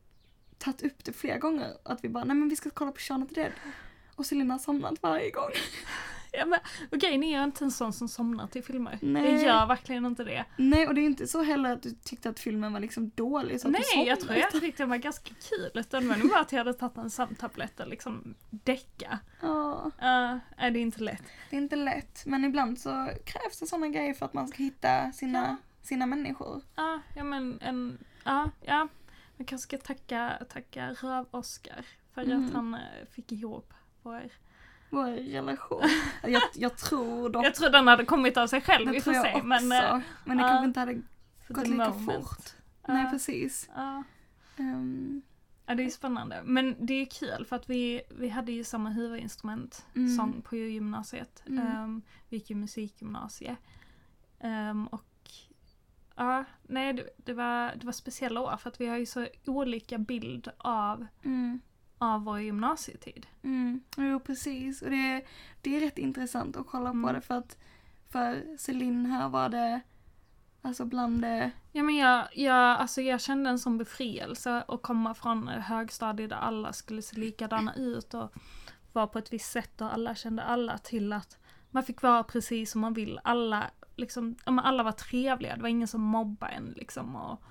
tagit 0.65 0.83
upp 0.83 1.05
det 1.05 1.13
flera 1.13 1.39
gånger. 1.39 1.73
Att 1.83 2.05
vi 2.05 2.09
bara, 2.09 2.25
nej 2.25 2.37
men 2.37 2.49
vi 2.49 2.57
ska 2.57 2.71
kolla 2.71 2.93
på 2.93 2.99
Shaun 3.01 3.23
of 3.23 3.29
the 3.29 3.35
Dead. 3.35 3.53
Och 4.17 4.27
Selina 4.27 4.55
har 4.55 4.59
somnat 4.59 5.03
varje 5.03 5.31
gång. 5.31 5.51
Ja, 6.33 6.47
men, 6.47 6.61
och 6.93 6.99
grejen 6.99 7.23
är 7.23 7.33
jag 7.33 7.41
är 7.41 7.45
inte 7.45 7.65
en 7.65 7.71
sån 7.71 7.93
som 7.93 8.09
somnar 8.09 8.47
till 8.47 8.65
filmer. 8.65 8.99
Nej. 9.03 9.33
Jag 9.33 9.43
gör 9.43 9.67
verkligen 9.67 10.07
inte 10.07 10.25
det. 10.25 10.45
Nej, 10.57 10.89
och 10.89 10.95
det 10.95 11.01
är 11.01 11.05
inte 11.05 11.27
så 11.27 11.43
heller 11.43 11.73
att 11.73 11.83
du 11.83 11.91
tyckte 12.05 12.29
att 12.29 12.41
filmen 12.41 12.73
var 12.73 12.81
liksom 12.81 13.11
dålig 13.15 13.61
så 13.61 13.69
att 13.69 13.75
du 13.75 13.81
Nej, 13.97 14.07
jag 14.09 14.19
somnade. 14.21 14.41
tror 14.41 14.53
jag 14.53 14.63
tyckte 14.63 14.83
den 14.83 14.91
var 14.91 14.97
ganska 14.97 15.31
kul. 15.51 15.71
Utan 15.75 16.09
nog 16.09 16.29
bara 16.31 16.41
att 16.41 16.53
jag 16.53 16.59
hade 16.59 16.75
tagit 16.75 16.97
en 16.97 17.11
sömntablett 17.11 17.81
och 17.81 17.89
liksom 17.89 18.35
däcka. 18.51 19.19
Ja, 19.41 19.91
Uh, 19.99 20.39
är 20.57 20.71
det 20.71 20.79
är 20.79 20.83
inte 20.83 21.03
lätt. 21.03 21.23
det 21.51 21.57
är 21.57 21.61
inte 21.61 21.77
lätt. 21.77 22.23
Men 22.27 22.45
ibland 22.45 22.79
så 22.79 23.09
krävs 23.25 23.59
det 23.61 23.67
sådana 23.67 23.89
grejer 23.89 24.15
för 24.15 24.27
att 24.27 24.35
man 24.35 24.49
ska 24.49 24.63
hitta 24.63 25.13
sina, 25.13 25.39
Ja. 25.47 25.57
sina 25.83 26.07
människor. 26.07 26.63
Ja, 26.77 27.01
ja 27.17 27.25
men 27.25 27.59
en, 27.61 27.99
ja, 28.25 28.51
ja. 28.65 28.89
Man 29.37 29.47
kanske 29.47 29.63
ska 29.69 29.79
tacka, 29.79 30.33
tacka 30.49 30.91
Röv-Oskar 30.93 31.85
för 32.13 32.23
Mm. 32.23 32.47
att 32.47 32.53
han 32.53 32.75
eh, 32.75 32.81
fick 33.11 33.33
ihop 33.33 33.73
vår... 34.03 34.23
Vår 34.91 35.07
relation. 35.33 35.83
Jag, 36.23 36.43
jag 36.55 36.77
tror 36.77 37.29
dock, 37.31 37.45
Jag 37.47 37.55
tror 37.55 37.71
den 37.71 37.87
hade 37.87 38.05
kommit 38.05 38.37
av 38.37 38.47
sig 38.47 38.61
själv, 38.61 39.01
tror 39.01 39.15
jag 39.17 39.25
se. 39.27 39.33
också. 39.35 39.47
Men, 39.47 39.73
eh, 39.73 40.01
men 40.25 40.37
det 40.37 40.43
kanske 40.43 40.65
inte 40.65 40.81
hade 40.81 41.03
för 41.47 41.55
gått 41.55 41.67
lika 41.67 41.91
moment. 41.91 42.07
fort. 42.27 42.55
Ja. 42.87 42.93
Nej, 42.95 43.11
precis. 43.11 43.71
Ja. 43.77 44.03
Ehm, 44.57 45.23
Ja, 45.67 45.75
det 45.75 45.85
är 45.85 45.91
spännande. 45.91 46.43
Men 46.45 46.87
det 46.87 46.95
är 46.95 47.05
kul 47.07 47.47
för 47.49 47.57
att 47.57 47.71
vi, 47.71 48.03
vi 48.11 48.29
hade 48.29 48.53
ju 48.53 48.65
samma 48.65 48.91
huvudinstrument, 48.91 49.87
Mm. 49.97 50.17
sång 50.17 50.43
på 50.43 50.57
gymnasiet. 50.57 51.43
Mm. 51.47 51.83
Um, 51.85 52.03
vi 52.29 52.37
gick 52.37 52.51
ju 52.51 52.57
musikgymnasie. 52.57 53.57
Ehm, 54.41 54.87
och 54.87 55.05
ja, 56.17 56.45
nej 56.63 56.93
det, 56.93 57.09
det, 57.17 57.33
var, 57.33 57.77
det 57.77 57.87
var 57.87 57.93
speciella 57.93 58.41
år 58.41 58.57
för 58.57 58.71
att 58.71 58.81
vi 58.81 58.87
har 58.87 58.97
ju 58.97 59.07
så 59.07 59.27
olika 59.47 59.99
bild 59.99 60.49
av, 60.59 61.07
mm. 61.25 61.61
av 61.99 62.25
vår 62.25 62.41
gymnasietid. 62.41 63.27
Mm, 63.43 63.81
jo 63.97 64.21
precis. 64.21 64.83
Och 64.83 64.91
det, 64.91 65.25
det 65.61 65.77
är 65.77 65.81
rätt 65.81 65.99
intressant 65.99 66.57
att 66.57 66.67
kolla 66.67 66.91
på 66.91 66.97
Mm. 66.97 67.15
det 67.15 67.21
för 67.21 67.35
att 67.35 67.59
för 68.09 68.57
Celine 68.59 69.07
här 69.07 69.29
var 69.29 69.49
det 69.49 69.81
alltså 70.63 70.85
bland 70.85 71.23
det, 71.23 71.51
Ja 71.73 71.83
men 71.83 71.97
jag, 71.97 72.29
jag, 72.33 72.55
alltså 72.55 73.01
jag 73.01 73.21
kände 73.21 73.51
en 73.51 73.59
sån 73.59 73.79
befrielse 73.79 74.65
att 74.69 74.83
komma 74.83 75.15
från 75.15 75.49
högstadiet 75.49 76.31
där 76.31 76.37
alla 76.37 76.73
skulle 76.73 77.03
se 77.03 77.17
likadana 77.17 77.75
ut 77.75 78.15
och 78.15 78.35
vara 78.93 79.07
på 79.07 79.19
ett 79.19 79.33
visst 79.33 79.53
sätt 79.53 79.81
och 79.81 79.95
alla 79.95 80.15
kände 80.15 80.43
alla 80.43 80.79
till 80.79 81.13
att 81.13 81.39
man 81.71 81.83
fick 81.83 82.03
vara 82.03 82.23
precis 82.23 82.71
som 82.71 82.81
man 82.81 82.95
vill. 82.95 83.21
Alla, 83.25 83.71
liksom, 83.97 84.37
ja, 84.47 84.61
alla 84.61 84.83
var 84.83 84.93
trevliga, 84.93 85.57
det 85.57 85.63
var 85.63 85.69
ingen 85.69 85.89
som 85.89 86.01
mobbade 86.01 86.53
en 86.53 86.65
liksom 86.77 87.17
och, 87.17 87.43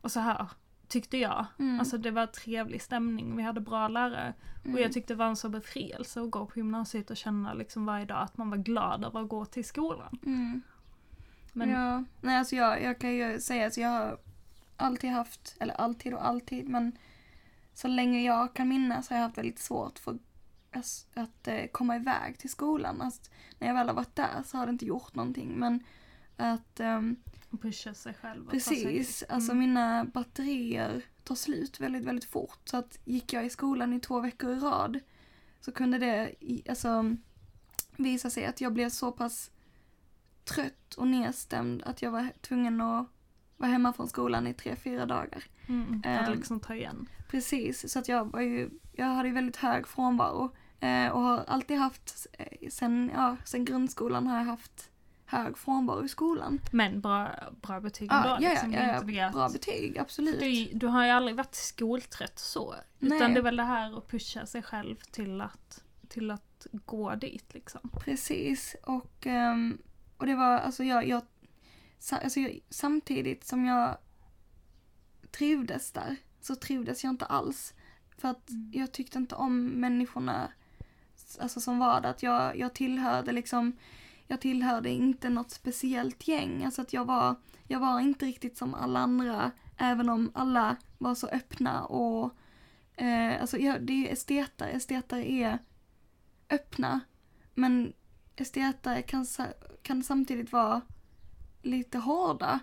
och 0.00 0.12
så 0.12 0.20
här 0.20 0.46
tyckte 0.88 1.16
jag. 1.18 1.46
Mm. 1.58 1.80
Alltså 1.80 1.98
det 1.98 2.10
var 2.10 2.26
trevlig 2.26 2.82
stämning, 2.82 3.36
vi 3.36 3.42
hade 3.42 3.60
bra 3.60 3.88
lärare 3.88 4.34
och 4.60 4.66
Mm. 4.66 4.82
jag 4.82 4.92
tyckte 4.92 5.12
det 5.14 5.18
var 5.18 5.26
en 5.26 5.36
så 5.36 5.48
befrielse 5.48 6.20
att 6.20 6.30
gå 6.30 6.46
på 6.46 6.58
gymnasiet 6.58 7.10
och 7.10 7.16
känna 7.16 7.54
liksom 7.54 7.86
varje 7.86 8.04
dag 8.04 8.22
att 8.22 8.36
man 8.38 8.50
var 8.50 8.56
glad 8.56 9.04
över 9.04 9.20
att 9.20 9.28
gå 9.28 9.44
till 9.44 9.64
skolan. 9.64 10.18
mm. 10.26 10.62
Men 11.52 11.70
Ja, 11.70 12.04
nej 12.20 12.36
alltså 12.36 12.56
jag, 12.56 12.82
jag 12.82 12.98
kan 12.98 13.14
ju 13.14 13.40
säga 13.40 13.66
att 13.66 13.76
jag 13.76 13.88
har 13.88 14.18
alltid 14.76 15.10
haft, 15.10 15.56
eller 15.60 15.74
alltid 15.74 16.14
och 16.14 16.26
alltid, 16.26 16.68
men 16.68 16.92
så 17.74 17.88
länge 17.88 18.22
jag 18.22 18.54
kan 18.54 18.68
minnas 18.68 19.08
har 19.10 19.16
jag 19.16 19.24
haft 19.24 19.38
väldigt 19.38 19.58
svårt 19.58 19.98
för 19.98 20.10
att, 20.10 20.20
att 21.14 21.48
eh, 21.48 21.66
komma 21.72 21.96
iväg 21.96 22.38
till 22.38 22.50
skolan. 22.50 23.00
Alltså, 23.02 23.22
när 23.58 23.68
jag 23.68 23.74
väl 23.74 23.86
har 23.88 23.94
varit 23.94 24.16
där 24.16 24.42
så 24.46 24.56
har 24.56 24.66
det 24.66 24.70
inte 24.72 24.86
gjort 24.86 25.14
någonting, 25.14 25.58
men 25.58 25.84
att 26.36 26.80
ehm, 26.80 27.16
pusha 27.62 27.94
sig 27.94 28.14
själv 28.14 28.50
Precis, 28.50 29.18
dit. 29.18 29.30
alltså 29.30 29.52
Mm. 29.52 29.58
mina 29.60 30.04
batterier 30.04 31.02
tar 31.24 31.34
slut 31.34 31.80
väldigt, 31.80 32.04
väldigt 32.04 32.24
fort. 32.30 32.58
Så 32.64 32.76
att 32.76 32.98
gick 33.04 33.32
jag 33.32 33.46
i 33.46 33.50
skolan 33.50 33.92
i 33.92 34.00
två 34.00 34.20
veckor 34.20 34.50
i 34.50 34.58
rad 34.58 35.00
så 35.60 35.72
kunde 35.72 35.98
det 35.98 36.34
alltså, 36.68 37.16
visa 37.96 38.30
sig 38.30 38.44
att 38.46 38.60
jag 38.60 38.72
blev 38.72 38.90
så 38.90 39.12
pass 39.12 39.50
trött 40.44 40.94
och 40.94 41.06
nedstämd 41.06 41.82
att 41.82 42.02
jag 42.02 42.10
var 42.10 42.32
tvungen 42.40 42.80
att 42.80 43.06
vara 43.56 43.70
hemma 43.70 43.92
från 43.92 44.08
skolan 44.08 44.46
i 44.46 44.54
tre, 44.54 44.76
fyra 44.76 45.06
dagar. 45.06 45.44
Mm, 45.68 46.02
för 46.02 46.10
att 46.10 46.28
Ehm, 46.28 46.34
liksom 46.34 46.60
ta 46.60 46.74
igen. 46.74 47.08
Precis, 47.30 47.92
så 47.92 47.98
att 47.98 48.08
jag 48.08 48.24
var 48.32 48.40
ju, 48.40 48.70
jag 48.92 49.06
hade 49.06 49.28
ju 49.28 49.34
väldigt 49.34 49.56
hög 49.56 49.88
frånvaro. 49.88 50.50
Eh, 50.80 51.08
och 51.08 51.20
har 51.20 51.44
alltid 51.46 51.78
haft, 51.78 52.26
eh, 52.32 52.68
sen, 52.70 53.10
ja, 53.14 53.36
sen 53.44 53.64
grundskolan 53.64 54.26
har 54.26 54.36
jag 54.38 54.44
haft 54.44 54.90
hög 55.26 55.58
frånvaro 55.58 56.04
i 56.04 56.08
skolan. 56.08 56.60
Men 56.72 57.00
bra, 57.00 57.30
bra 57.62 57.80
betyg 57.80 58.08
Ja, 58.12 58.16
ändå. 58.16 58.46
ja, 58.46 58.50
liksom. 58.50 58.72
ja, 58.72 58.78
är 58.78 59.10
ja, 59.10 59.26
att- 59.26 59.32
bra 59.32 59.48
betyg, 59.48 59.98
absolut. 59.98 60.40
Du, 60.40 60.64
du 60.78 60.86
har 60.86 61.04
ju 61.04 61.10
aldrig 61.10 61.36
varit 61.36 61.54
skoltrött 61.54 62.38
så. 62.38 62.74
Utan 63.00 63.18
Nej. 63.18 63.32
det 63.34 63.38
är 63.40 63.42
väl 63.42 63.56
det 63.56 63.62
här 63.64 63.98
att 63.98 64.08
pusha 64.08 64.46
sig 64.46 64.62
själv 64.62 64.96
till 65.10 65.40
att, 65.40 65.82
till 66.08 66.30
att 66.30 66.66
gå 66.72 67.14
dit 67.14 67.54
liksom. 67.54 67.90
Precis, 68.04 68.76
och, 68.82 69.26
ehm, 69.26 69.78
och 70.16 70.26
det 70.26 70.34
var 70.34 70.58
alltså 70.58 70.84
jag, 70.84 71.08
jag, 71.08 71.22
alltså 72.10 72.40
jag, 72.40 72.60
samtidigt 72.70 73.46
som 73.46 73.64
jag 73.64 73.96
trivdes 75.30 75.92
där 75.92 76.16
så 76.40 76.54
trivdes 76.56 77.04
jag 77.04 77.10
inte 77.10 77.24
alls. 77.24 77.74
För 78.18 78.28
att 78.28 78.50
Mm. 78.50 78.70
jag 78.74 78.92
tyckte 78.92 79.18
inte 79.18 79.34
om 79.34 79.66
människorna 79.66 80.52
alltså, 81.40 81.60
som 81.60 81.78
var 81.78 82.00
där. 82.00 82.10
Att 82.10 82.22
jag, 82.22 82.56
jag 82.58 82.74
tillhörde 82.74 83.32
liksom, 83.32 83.72
jag 84.26 84.40
tillhörde 84.40 84.90
inte 84.90 85.28
något 85.28 85.50
speciellt 85.50 86.28
gäng. 86.28 86.64
Alltså 86.64 86.82
att 86.82 86.92
jag 86.92 87.04
var, 87.04 87.34
jag 87.66 87.80
var 87.80 88.00
inte 88.00 88.26
riktigt 88.26 88.56
som 88.56 88.74
alla 88.74 88.98
andra. 89.00 89.50
Även 89.76 90.08
om 90.08 90.30
alla 90.34 90.76
var 90.98 91.14
så 91.14 91.26
öppna 91.28 91.84
och 91.84 92.36
eh, 92.94 93.40
alltså 93.40 93.58
jag, 93.58 93.82
det 93.82 93.92
är 93.92 93.96
ju 93.96 94.06
esteter. 94.08 94.68
Esteter 94.68 95.18
är 95.18 95.58
öppna. 96.50 97.00
Men 97.54 97.92
esteter 98.36 99.02
kan, 99.02 99.26
kan 99.82 100.02
samtidigt 100.02 100.52
vara 100.52 100.80
lite 101.62 101.98
hårda. 101.98 102.60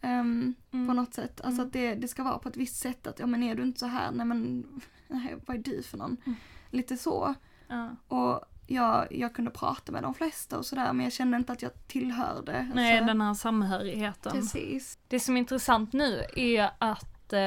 ehm, 0.00 0.54
Mm. 0.72 0.86
På 0.88 0.92
något 0.94 1.14
sätt. 1.14 1.40
Alltså 1.40 1.60
Mm. 1.62 1.66
att 1.66 1.72
det, 1.72 1.94
det 1.94 2.08
ska 2.08 2.22
vara 2.24 2.38
på 2.38 2.48
ett 2.48 2.56
visst 2.56 2.76
sätt. 2.76 3.06
Att 3.06 3.18
ja 3.18 3.26
men 3.26 3.42
är 3.42 3.54
du 3.54 3.62
inte 3.62 3.80
så 3.80 3.86
här, 3.86 4.12
nej 4.12 4.26
men 4.26 4.66
nej, 5.08 5.34
vad 5.46 5.56
är 5.56 5.62
du 5.62 5.82
för 5.82 5.98
någon? 5.98 6.16
Mm. 6.26 6.36
Lite 6.70 6.96
så. 6.96 7.34
Ja. 7.68 7.96
Och 8.08 8.44
jag, 8.66 9.06
jag 9.10 9.34
kunde 9.34 9.50
prata 9.50 9.92
med 9.92 10.02
de 10.02 10.14
flesta 10.14 10.58
och 10.58 10.66
sådär 10.66 10.92
men 10.92 11.04
jag 11.04 11.12
kände 11.12 11.36
inte 11.36 11.52
att 11.52 11.62
jag 11.62 11.86
tillhörde. 11.86 12.70
Nej, 12.74 12.92
alltså, 12.92 13.06
den 13.06 13.20
här 13.20 13.34
samhörigheten. 13.34 14.32
Precis. 14.32 14.98
Det 15.08 15.20
som 15.20 15.36
är 15.36 15.38
intressant 15.38 15.92
nu 15.92 16.24
är 16.36 16.70
att 16.78 17.32
eh, 17.32 17.40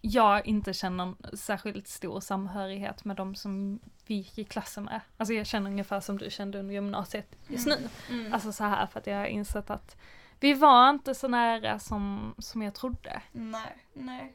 jag 0.00 0.46
inte 0.46 0.72
känner 0.72 1.36
särskilt 1.36 1.88
stor 1.88 2.20
samhörighet 2.20 3.04
med 3.04 3.16
de 3.16 3.34
som 3.34 3.80
vi 4.06 4.14
gick 4.14 4.38
i 4.38 4.44
klassen 4.44 4.84
med. 4.84 5.00
Alltså 5.16 5.34
jag 5.34 5.46
känner 5.46 5.70
ungefär 5.70 6.00
som 6.00 6.18
du 6.18 6.30
kände 6.30 6.58
under 6.58 6.74
gymnasiet 6.74 7.36
just 7.48 7.66
nu. 7.66 7.76
Mm. 8.10 8.34
Alltså 8.34 8.52
så 8.52 8.64
här 8.64 8.86
för 8.86 9.00
att 9.00 9.06
jag 9.06 9.16
har 9.16 9.26
insett 9.26 9.70
att 9.70 9.96
vi 10.40 10.54
var 10.54 10.90
inte 10.90 11.14
så 11.14 11.28
nära 11.28 11.78
som, 11.78 12.34
som 12.38 12.62
jag 12.62 12.74
trodde. 12.74 13.22
Nej, 13.32 13.76
nej. 13.92 14.34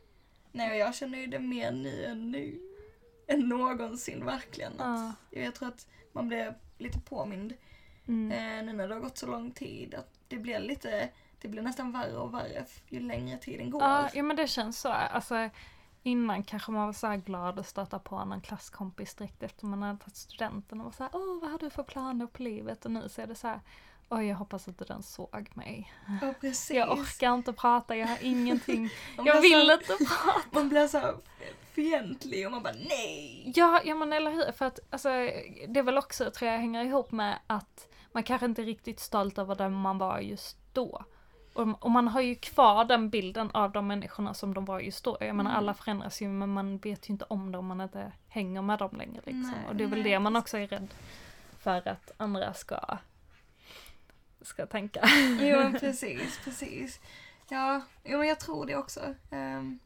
Nej 0.52 0.72
och 0.72 0.78
jag 0.78 0.96
känner 0.96 1.18
ju 1.18 1.28
det 1.28 1.40
mer 1.40 1.72
nu 1.72 2.06
än 2.06 2.32
nu. 2.32 2.69
Än 3.30 3.40
någonsin 3.50 4.26
verkligen. 4.26 4.80
Att, 4.82 5.16
Jag 5.30 5.56
tror 5.56 5.68
att 5.68 5.88
man 6.14 6.28
blir 6.28 6.56
lite 6.78 7.00
påmind 7.00 7.54
Mm. 8.08 8.32
eh, 8.32 8.66
nu 8.66 8.74
när 8.74 8.88
det 8.88 8.94
har 8.94 9.02
gått 9.02 9.18
så 9.18 9.28
lång 9.28 9.52
tid. 9.52 9.96
Att 9.96 10.10
det 10.28 10.38
blir 10.38 10.60
lite, 10.60 11.10
det 11.42 11.48
blir 11.48 11.62
nästan 11.62 11.92
värre 11.92 12.18
och 12.18 12.34
värre 12.34 12.66
ju 12.88 13.00
längre 13.00 13.38
tiden 13.38 13.70
går. 13.70 13.82
Ja, 13.82 14.10
ja 14.14 14.24
men 14.24 14.36
det 14.36 14.48
känns 14.48 14.80
så. 14.80 14.90
Alltså, 14.90 15.50
innan 16.04 16.44
kanske 16.44 16.72
man 16.72 16.86
var 16.86 16.94
så 16.94 17.08
här 17.08 17.18
glad 17.18 17.60
att 17.60 17.68
stöta 17.68 18.00
på 18.00 18.16
en 18.16 18.42
klasskompis 18.42 19.16
direkt 19.16 19.44
efter 19.44 19.66
man 19.66 19.82
hade 19.82 20.00
tagit 20.00 20.16
studenten 20.16 20.80
och 20.80 20.86
var 20.86 20.92
så 20.92 21.04
här, 21.04 21.12
åh 21.16 21.42
vad 21.42 21.52
har 21.52 21.60
du 21.60 21.70
för 21.70 21.84
planer 21.84 22.28
på 22.28 22.44
livet? 22.44 22.86
Och 22.86 22.92
nu 22.92 23.10
så 23.10 23.22
är 23.22 23.28
det 23.28 23.36
så 23.36 23.48
här, 23.48 23.60
oj 24.10 24.26
jag 24.26 24.36
hoppas 24.36 24.68
att 24.68 24.88
den 24.88 25.04
såg 25.04 25.50
mig. 25.54 25.94
Ja, 26.22 26.34
precis. 26.42 26.72
Jag 26.72 26.92
orkar 26.92 27.34
inte 27.34 27.54
prata, 27.54 27.96
jag 27.96 28.08
har 28.08 28.18
ingenting, 28.22 28.90
jag 29.26 29.42
vill 29.42 29.68
så, 29.68 29.74
inte 29.74 30.06
prata. 30.06 30.42
Man 30.52 30.70
blir 30.70 30.88
så 30.88 31.16
fientlig 31.72 32.46
och 32.46 32.52
man 32.52 32.64
bara 32.64 32.74
nej. 32.74 33.54
Ja, 33.56 33.82
ja 33.86 33.96
men 33.96 34.14
eller 34.14 34.32
hur, 34.32 34.52
för 34.52 34.66
att 34.66 34.80
alltså, 34.90 35.10
det 35.68 35.80
är 35.80 35.84
väl 35.84 35.98
också, 35.98 36.32
tror 36.32 36.52
jag, 36.52 36.58
hänger 36.60 36.86
ihop 36.86 37.12
med 37.12 37.40
att 37.48 37.88
man 38.12 38.24
kanske 38.24 38.46
inte 38.46 38.62
är 38.62 38.66
riktigt 38.66 39.00
stolt 39.00 39.38
över 39.38 39.56
den 39.56 39.74
man 39.74 39.98
var 39.98 40.20
just 40.20 40.58
då. 40.74 41.04
Och, 41.54 41.84
och 41.84 41.92
man 41.92 42.08
har 42.08 42.22
ju 42.22 42.36
kvar 42.36 42.86
den 42.86 43.10
bilden 43.10 43.52
av 43.52 43.72
de 43.72 43.88
människorna 43.88 44.34
som 44.34 44.54
de 44.54 44.66
var 44.66 44.80
just 44.80 45.04
då. 45.04 45.18
Jag 45.20 45.36
menar 45.36 45.52
Mm. 45.52 45.58
alla 45.58 45.74
förändras 45.74 46.22
ju 46.22 46.28
men 46.28 46.50
man 46.54 46.78
vet 46.78 47.10
ju 47.10 47.12
inte 47.12 47.26
om 47.26 47.52
dem 47.52 47.60
om 47.60 47.66
man 47.78 47.82
inte 47.82 48.12
hänger 48.28 48.62
med 48.62 48.80
dem 48.80 48.96
längre 48.98 49.22
liksom. 49.26 49.52
Nej, 49.52 49.68
och 49.70 49.76
det 49.76 49.84
är 49.84 49.88
väl 49.88 50.02
nej, 50.02 50.12
det 50.12 50.20
man 50.20 50.36
också 50.36 50.58
är 50.58 50.68
rädd 50.68 50.88
för 51.60 51.88
att 51.88 52.12
andra 52.18 52.54
ska, 52.54 52.98
ska 54.42 54.66
tänka. 54.66 55.10
Jo 55.40 55.58
men 55.58 55.74
precis, 55.80 56.40
precis. 56.44 57.00
Ja, 57.50 57.82
jo, 58.04 58.18
men 58.18 58.28
jag 58.28 58.40
tror 58.40 58.66
det 58.66 58.76
också. 58.76 59.16
Um, 59.32 59.80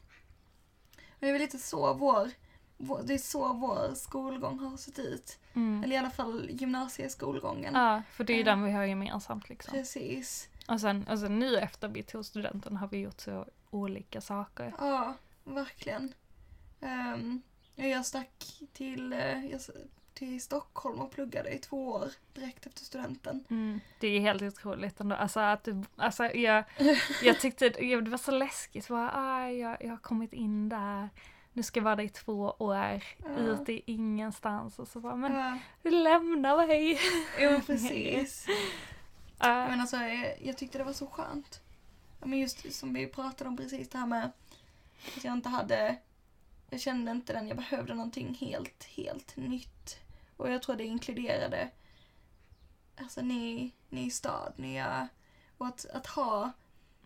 det 1.20 1.28
är 1.28 1.32
väl 1.32 1.42
lite 1.42 1.58
så 1.58 1.94
vår, 1.94 2.30
vår, 2.76 3.02
det 3.02 3.14
är 3.14 3.18
så 3.18 3.52
vår 3.52 3.94
skolgång 3.94 4.58
har 4.58 4.76
sett 4.76 4.98
ut. 4.98 5.38
Mm. 5.54 5.84
Eller 5.84 5.96
i 5.96 5.98
alla 5.98 6.10
fall 6.10 6.50
gymnasieskolgången. 6.50 7.74
Ja, 7.74 8.02
för 8.10 8.24
det 8.24 8.32
är 8.32 8.36
ju 8.36 8.42
den 8.42 8.62
vi 8.62 8.72
har 8.72 8.84
gemensamt 8.84 9.48
liksom. 9.48 9.72
Precis. 9.72 10.48
Och 10.68 10.80
sen, 10.80 11.08
och 11.08 11.18
sen 11.18 11.38
nu 11.38 11.58
efter 11.58 11.88
vi 11.88 12.02
tog 12.02 12.24
studenten 12.24 12.76
har 12.76 12.88
vi 12.88 12.98
gjort 12.98 13.20
så 13.20 13.46
olika 13.70 14.20
saker. 14.20 14.74
Ja, 14.78 15.14
verkligen. 15.44 16.14
Um, 16.80 17.42
jag 17.74 18.06
stack 18.06 18.60
till, 18.72 19.12
eh, 19.12 19.46
jag, 19.46 19.60
till 20.14 20.40
Stockholm 20.42 21.00
och 21.00 21.10
pluggade 21.10 21.50
i 21.50 21.58
två 21.58 21.88
år 21.88 22.08
direkt 22.34 22.66
efter 22.66 22.84
studenten. 22.84 23.44
Mm, 23.50 23.80
det 24.00 24.08
är 24.08 24.20
helt 24.20 24.42
otroligt 24.42 25.00
ändå. 25.00 25.16
Alltså 25.16 25.40
att 25.40 25.64
du, 25.64 25.82
alltså 25.96 26.24
jag, 26.24 26.64
jag 27.22 27.40
tyckte 27.40 27.68
det 27.68 28.10
var 28.10 28.18
så 28.18 28.30
läskigt. 28.30 28.88
Bara, 28.88 29.10
ah, 29.14 29.48
jag, 29.48 29.76
jag 29.80 29.90
har 29.90 29.96
kommit 29.96 30.32
in 30.32 30.68
där. 30.68 31.08
Nu 31.52 31.62
ska 31.62 31.80
jag 31.80 31.84
vara 31.84 31.96
där 31.96 32.04
i 32.04 32.08
två 32.08 32.54
år. 32.58 33.02
Ja. 33.24 33.28
Ute 33.38 33.72
i 33.72 33.82
ingenstans. 33.86 34.78
Och 34.78 34.88
så 34.88 35.00
bara, 35.00 35.16
men 35.16 35.32
Ja, 35.82 35.90
lämna 35.90 36.56
mig. 36.56 37.00
jo 37.40 37.60
precis. 37.66 38.46
Men 39.38 39.80
alltså, 39.80 39.96
jag, 39.96 40.34
jag 40.42 40.58
tyckte 40.58 40.78
det 40.78 40.84
var 40.84 40.92
så 40.92 41.06
skönt. 41.06 41.60
Men 42.20 42.38
just 42.38 42.72
som 42.72 42.94
vi 42.94 43.06
pratade 43.06 43.50
om 43.50 43.56
precis 43.56 43.88
det 43.88 43.98
här 43.98 44.06
med 44.06 44.30
att 45.16 45.24
jag 45.24 45.32
inte 45.32 45.48
hade, 45.48 45.96
jag 46.70 46.80
kände 46.80 47.10
inte 47.10 47.32
den, 47.32 47.48
jag 47.48 47.56
behövde 47.56 47.94
någonting 47.94 48.34
helt, 48.34 48.84
helt 48.84 49.36
nytt. 49.36 49.98
Och 50.36 50.50
jag 50.50 50.62
tror 50.62 50.76
det 50.76 50.84
inkluderade, 50.84 51.70
alltså 52.96 53.22
ny, 53.22 53.72
ny 53.88 54.10
stad, 54.10 54.52
nya, 54.56 55.08
och 55.58 55.66
att, 55.66 55.86
att 55.86 56.06
ha, 56.06 56.52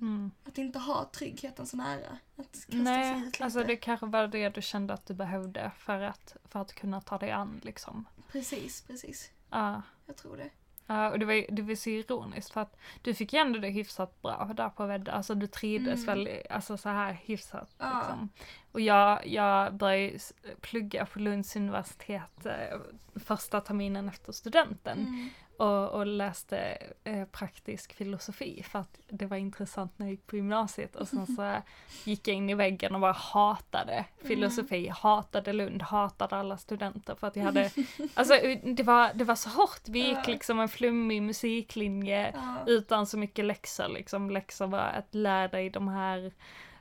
mm. 0.00 0.30
att 0.44 0.58
inte 0.58 0.78
ha 0.78 1.10
tryggheten 1.12 1.66
så 1.66 1.76
nära. 1.76 2.18
Att 2.36 2.64
Nej, 2.66 3.32
alltså 3.40 3.64
det 3.64 3.76
kanske 3.76 4.06
var 4.06 4.26
det 4.26 4.48
du 4.48 4.62
kände 4.62 4.94
att 4.94 5.06
du 5.06 5.14
behövde 5.14 5.70
för 5.78 6.00
att, 6.00 6.36
för 6.44 6.60
att 6.60 6.72
kunna 6.72 7.00
ta 7.00 7.18
dig 7.18 7.30
an 7.30 7.60
liksom. 7.64 8.08
Precis, 8.32 8.82
precis. 8.82 9.30
Ja. 9.50 9.82
Jag 10.06 10.16
tror 10.16 10.36
det. 10.36 10.50
Ja, 10.90 11.10
och 11.10 11.18
det 11.18 11.24
var, 11.26 11.32
ju- 11.32 11.46
det 11.48 11.62
var 11.62 11.74
så 11.74 11.90
ironiskt 11.90 12.50
för 12.52 12.60
att 12.60 12.76
du 13.02 13.14
fick 13.14 13.32
ju 13.32 13.38
ändå 13.38 13.58
det 13.58 13.68
hyfsat 13.68 14.22
bra 14.22 14.50
där 14.54 14.68
på 14.68 14.86
Vedda. 14.86 15.12
Alltså 15.12 15.34
du 15.34 15.46
trivdes 15.46 16.02
Mm. 16.08 16.24
väl 16.24 16.28
alltså 16.50 16.76
så 16.76 16.88
här 16.88 17.12
hyfsat 17.24 17.74
Ja. 17.78 17.98
liksom. 17.98 18.28
Och 18.72 18.80
jag, 18.80 19.26
jag 19.26 19.74
började 19.74 20.18
plugga 20.60 21.06
på 21.06 21.18
Lunds 21.18 21.56
universitet 21.56 22.46
eh, 22.46 22.78
första 23.20 23.60
terminen 23.60 24.08
efter 24.08 24.32
studenten. 24.32 24.98
Mm. 24.98 25.28
Och, 25.58 25.88
och 25.90 26.06
läste 26.06 26.78
eh, 27.04 27.24
praktisk 27.24 27.92
filosofi 27.92 28.62
för 28.62 28.78
att 28.78 28.98
det 29.08 29.26
var 29.26 29.36
intressant 29.36 29.92
när 29.96 30.06
jag 30.06 30.10
gick 30.10 30.26
på 30.26 30.36
gymnasiet. 30.36 30.96
Och 30.96 31.08
sen 31.08 31.26
så 31.26 31.62
gick 32.04 32.28
jag 32.28 32.36
in 32.36 32.50
i 32.50 32.54
väggen 32.54 32.94
och 32.94 33.00
bara 33.00 33.12
hatade 33.12 34.04
filosofi, 34.24 34.88
hatade 34.88 35.52
Lund, 35.52 35.82
hatade 35.82 36.36
alla 36.36 36.58
studenter 36.58 37.14
för 37.14 37.26
att 37.26 37.36
jag 37.36 37.44
hade, 37.44 37.70
alltså 38.14 38.34
det 38.62 38.82
var, 38.82 39.10
det 39.14 39.24
var 39.24 39.34
så 39.34 39.48
hårt. 39.48 39.88
Vi 39.88 40.08
gick 40.08 40.26
liksom 40.26 40.60
en 40.60 40.68
flummig 40.68 41.22
musiklinje 41.22 42.32
Ja. 42.34 42.56
utan 42.66 43.06
så 43.06 43.18
mycket 43.18 43.44
läxor 43.44 43.88
liksom. 43.88 44.30
Läxor 44.30 44.66
var 44.66 44.78
att 44.78 45.14
lära 45.14 45.48
dig 45.48 45.70
de 45.70 45.88
här 45.88 46.32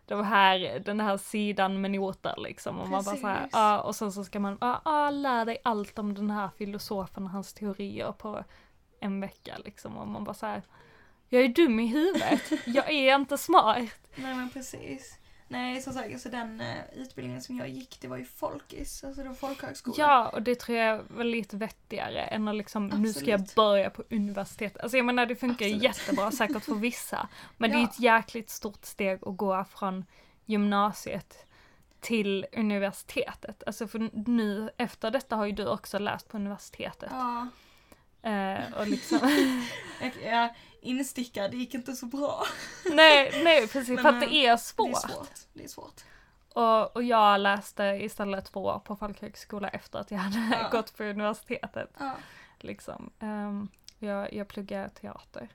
de 0.06 0.24
här, 0.26 0.80
den 0.86 1.00
här 1.00 1.18
sidan 1.18 1.82
med 1.82 1.92
noter 1.92 2.36
liksom. 2.38 2.80
Och 2.80 2.88
man 2.90 3.04
bara 3.04 3.16
så 3.16 3.28
här, 3.28 3.50
ja, 3.52 3.80
och 3.82 3.96
sen 3.96 4.12
så 4.12 4.24
ska 4.24 4.40
man, 4.40 4.58
ja, 4.62 4.82
ja, 4.86 5.10
lära 5.10 5.46
dig 5.46 5.58
allt 5.64 6.00
om 6.00 6.14
den 6.14 6.32
här 6.32 6.50
filosofen 6.58 7.24
och 7.24 7.30
hans 7.30 7.54
teorier 7.54 8.12
på 8.12 8.44
en 9.00 9.22
vecka 9.22 9.58
liksom. 9.66 9.98
Och 9.98 10.08
man 10.08 10.24
bara 10.24 10.34
så 10.34 10.46
här, 10.46 10.62
jag 11.30 11.44
är 11.44 11.48
dum 11.48 11.80
i 11.80 11.88
huvudet, 11.88 12.42
jag 12.66 12.90
är 12.92 13.16
inte 13.16 13.38
smart. 13.38 13.78
Nej 14.16 14.36
men 14.36 14.50
precis. 14.50 15.18
Nej 15.50 15.82
som 15.82 15.94
sagt, 15.94 16.14
alltså 16.14 16.30
den 16.30 16.62
eh, 16.62 16.76
utbildningen 16.96 17.42
som 17.42 17.58
jag 17.58 17.70
gick 17.70 17.98
det 18.02 18.08
var 18.08 18.18
ju 18.18 18.26
folkis, 18.26 19.04
alltså 19.04 19.22
det 19.22 19.28
var 19.28 19.36
folkhögskola. 19.36 19.96
Ja, 19.98 20.30
och 20.30 20.42
det 20.42 20.56
tror 20.56 20.78
jag 20.78 21.04
var 21.10 21.24
lite 21.24 21.58
vettigare 21.58 22.22
än 22.22 22.48
att 22.48 22.56
liksom, 22.56 22.88
nu 22.88 23.14
ska 23.14 23.26
jag 23.26 23.34
Absolut. 23.42 23.56
börja 23.56 23.90
på 23.90 24.04
universitet. 24.10 24.78
Alltså 24.78 24.98
jag 24.98 25.06
menar 25.06 25.26
det 25.26 25.36
funkar 25.36 25.66
Absolut. 25.66 25.84
jättebra 25.84 26.32
säkert 26.32 26.64
för 26.66 26.76
vissa. 26.76 27.28
Men 27.58 27.70
det 27.72 27.76
är 27.78 27.82
Ja. 27.82 27.88
ett 27.88 28.00
jäkligt 28.00 28.50
stort 28.50 28.86
steg 28.86 29.20
att 29.28 29.38
gå 29.38 29.66
från 29.66 30.06
gymnasiet 30.46 31.46
till 32.00 32.46
universitetet. 32.54 33.64
Alltså 33.68 33.88
för 33.88 34.28
nu, 34.30 34.70
efter 34.78 35.12
detta 35.12 35.36
har 35.36 35.46
ju 35.46 35.52
du 35.52 35.68
också 35.68 36.00
läst 36.00 36.30
på 36.30 36.38
universitetet. 36.38 37.10
Ja, 37.12 37.48
Eh, 38.28 38.74
och 38.80 38.88
liksom, 38.94 39.20
jag, 40.02 40.12
jag 40.24 40.50
instickad, 40.82 41.52
det 41.52 41.58
gick 41.58 41.74
inte 41.74 41.94
så 41.94 42.06
bra. 42.06 42.44
nej, 42.94 43.42
nej 43.44 43.68
precis, 43.68 43.90
Men, 43.90 44.04
för 44.04 44.10
att 44.10 44.20
det 44.20 44.46
eh, 44.46 44.52
är 44.52 44.58
svårt. 44.58 44.88
Det 45.04 45.08
är 45.10 45.14
svårt. 45.14 45.30
Det 45.54 45.64
är 45.64 45.68
svårt. 45.68 46.02
Och, 46.54 46.96
och 46.96 47.04
jag 47.04 47.40
läste 47.40 47.84
istället 47.84 48.46
två 48.46 48.64
år 48.66 48.80
på 48.80 48.96
folkhögskola 48.96 49.68
efter 49.70 50.00
att 50.00 50.12
jag 50.12 50.18
hade 50.18 50.58
Ja. 50.62 50.70
gått 50.70 50.98
på 50.98 51.04
universitetet. 51.04 51.90
Ja. 52.00 52.16
Liksom. 52.60 53.10
Ehm, 53.20 53.68
jag, 54.00 54.34
jag 54.34 54.48
pluggade 54.48 54.90
teater, 54.90 55.50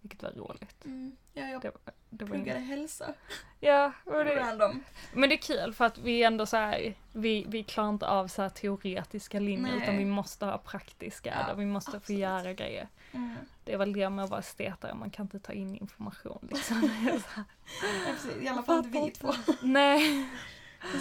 vilket 0.00 0.22
var 0.22 0.30
roligt. 0.30 0.84
Mm. 0.84 1.16
ja 1.32 1.42
jag 1.48 1.62
Det, 1.62 1.70
var- 1.70 1.94
det 2.10 2.24
var 2.24 2.34
pluggade 2.34 2.58
in... 2.60 2.66
hälsa. 2.66 3.14
Ja, 3.60 3.92
och 4.04 4.24
det... 4.24 4.36
Random. 4.36 4.84
men 5.12 5.28
det 5.28 5.34
är 5.34 5.42
kul 5.42 5.74
för 5.74 5.84
att 5.84 5.98
vi 5.98 6.22
ändå 6.22 6.46
så 6.46 6.56
här, 6.56 6.94
vi, 7.12 7.44
vi 7.48 7.64
klarar 7.64 7.88
inte 7.88 8.06
av 8.06 8.28
så 8.28 8.50
teoretiska 8.50 9.40
linjer 9.40 9.74
Nej. 9.74 9.82
utan 9.82 9.96
vi 9.96 10.04
måste 10.04 10.46
ha 10.46 10.58
praktiska 10.58 11.34
Ja, 11.40 11.46
där 11.46 11.54
vi 11.54 11.66
måste 11.66 11.90
få 11.90 11.96
absolut. 11.96 12.20
göra 12.20 12.52
grejer. 12.52 12.88
Mm. 13.12 13.36
Det 13.64 13.72
är 13.72 13.78
väl 13.78 13.92
det 13.92 14.10
med 14.10 14.24
att 14.24 14.30
vara 14.30 14.40
estetare, 14.40 14.94
man 14.94 15.10
kan 15.10 15.24
inte 15.24 15.38
ta 15.38 15.52
in 15.52 15.74
information 15.76 16.38
liksom. 16.50 16.90
Ja. 17.06 17.42
I 18.42 18.48
alla 18.48 18.62
fall 18.62 18.84
inte 18.86 19.00
vi 19.04 19.10
två. 19.10 19.32
Nej. 19.62 20.28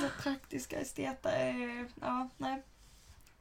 Så 0.02 0.22
praktiska 0.24 0.80
esteter, 0.80 1.30
är- 1.30 1.88
ja 2.02 2.30
nej. 2.38 2.62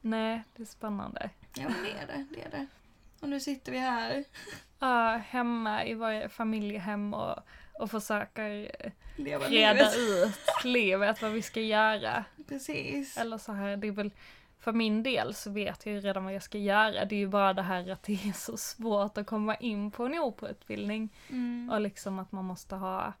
Nej, 0.01 0.43
det 0.55 0.63
är 0.63 0.67
spännande. 0.67 1.29
Ja 1.55 1.63
men 1.69 1.83
det 1.83 1.91
är 1.91 2.07
det, 2.07 2.25
det 2.35 2.41
är 2.41 2.49
det. 2.49 2.67
Och 3.19 3.29
nu 3.29 3.39
sitter 3.39 3.71
vi 3.71 3.77
här, 3.77 4.23
Ja, 4.79 5.21
hemma 5.27 5.85
i 5.85 5.93
varje 5.93 6.29
familjehem 6.29 7.13
och, 7.13 7.35
och 7.73 7.91
försöker 7.91 8.71
eh, 8.79 8.91
lever 9.15 9.49
reda 9.49 9.73
livet. 9.73 9.97
ut 9.97 10.63
livet, 10.65 11.21
vad 11.21 11.31
vi 11.31 11.41
ska 11.41 11.61
göra. 11.61 12.23
Precis. 12.47 13.17
Eller 13.17 13.37
så 13.37 13.51
här, 13.51 13.77
det 13.77 13.87
är 13.87 13.91
väl 13.91 14.11
för 14.59 14.71
min 14.73 15.03
del 15.03 15.33
så 15.33 15.51
vet 15.51 15.85
jag 15.85 15.95
ju 15.95 16.01
redan 16.01 16.23
vad 16.23 16.33
jag 16.33 16.43
ska 16.43 16.57
göra. 16.57 17.05
Det 17.05 17.15
är 17.15 17.19
ju 17.19 17.27
bara 17.27 17.53
det 17.53 17.61
här 17.61 17.91
att 17.91 18.03
det 18.03 18.13
är 18.13 18.31
så 18.33 18.57
svårt 18.57 19.17
att 19.17 19.27
komma 19.27 19.55
in 19.55 19.91
på 19.91 20.05
en 20.05 20.19
operautbildning. 20.19 21.09
Mm. 21.29 21.69
Och 21.73 21.81
liksom 21.81 22.19
att 22.19 22.31
man 22.31 22.45
måste 22.45 22.75
ha 22.75 23.13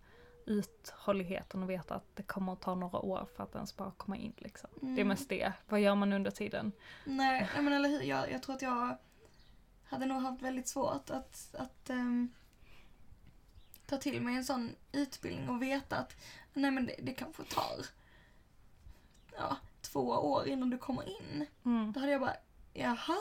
uthålligheten 0.45 1.63
och 1.63 1.69
veta 1.69 1.95
att 1.95 2.15
det 2.15 2.23
kommer 2.23 2.53
att 2.53 2.61
ta 2.61 2.75
några 2.75 2.99
år 2.99 3.27
för 3.35 3.43
att 3.43 3.55
ens 3.55 3.77
bara 3.77 3.91
komma 3.97 4.17
in 4.17 4.33
liksom. 4.37 4.69
Det 4.81 4.85
är 4.87 4.91
Mm. 4.91 5.07
mest 5.07 5.29
det. 5.29 5.53
Vad 5.69 5.79
gör 5.81 5.95
man 5.95 6.13
under 6.13 6.31
tiden? 6.31 6.71
Nej, 7.05 7.47
nej 7.55 7.63
men 7.63 7.73
eller 7.73 7.89
hur. 7.89 8.01
Jag, 8.01 8.31
jag 8.31 8.43
tror 8.43 8.55
att 8.55 8.61
jag 8.61 8.97
hade 9.89 10.05
nog 10.05 10.21
haft 10.21 10.41
väldigt 10.41 10.67
svårt 10.67 11.09
att, 11.09 11.55
att 11.55 11.89
ehm, 11.89 12.33
ta 13.85 13.97
till 13.97 14.21
mig 14.21 14.35
en 14.35 14.45
sån 14.45 14.75
utbildning 14.91 15.49
och 15.49 15.61
veta 15.61 15.97
att 15.97 16.15
nej 16.53 16.71
men 16.71 16.85
det, 16.85 16.95
det 17.01 17.13
kanske 17.13 17.43
tar 17.43 17.85
ja, 19.37 19.57
två 19.81 19.99
år 20.09 20.47
innan 20.47 20.69
du 20.69 20.77
kommer 20.77 21.03
in. 21.09 21.45
Mm. 21.65 21.91
Då 21.91 21.99
hade 21.99 22.11
jag 22.11 22.21
bara, 22.21 22.35
jaha? 22.73 23.17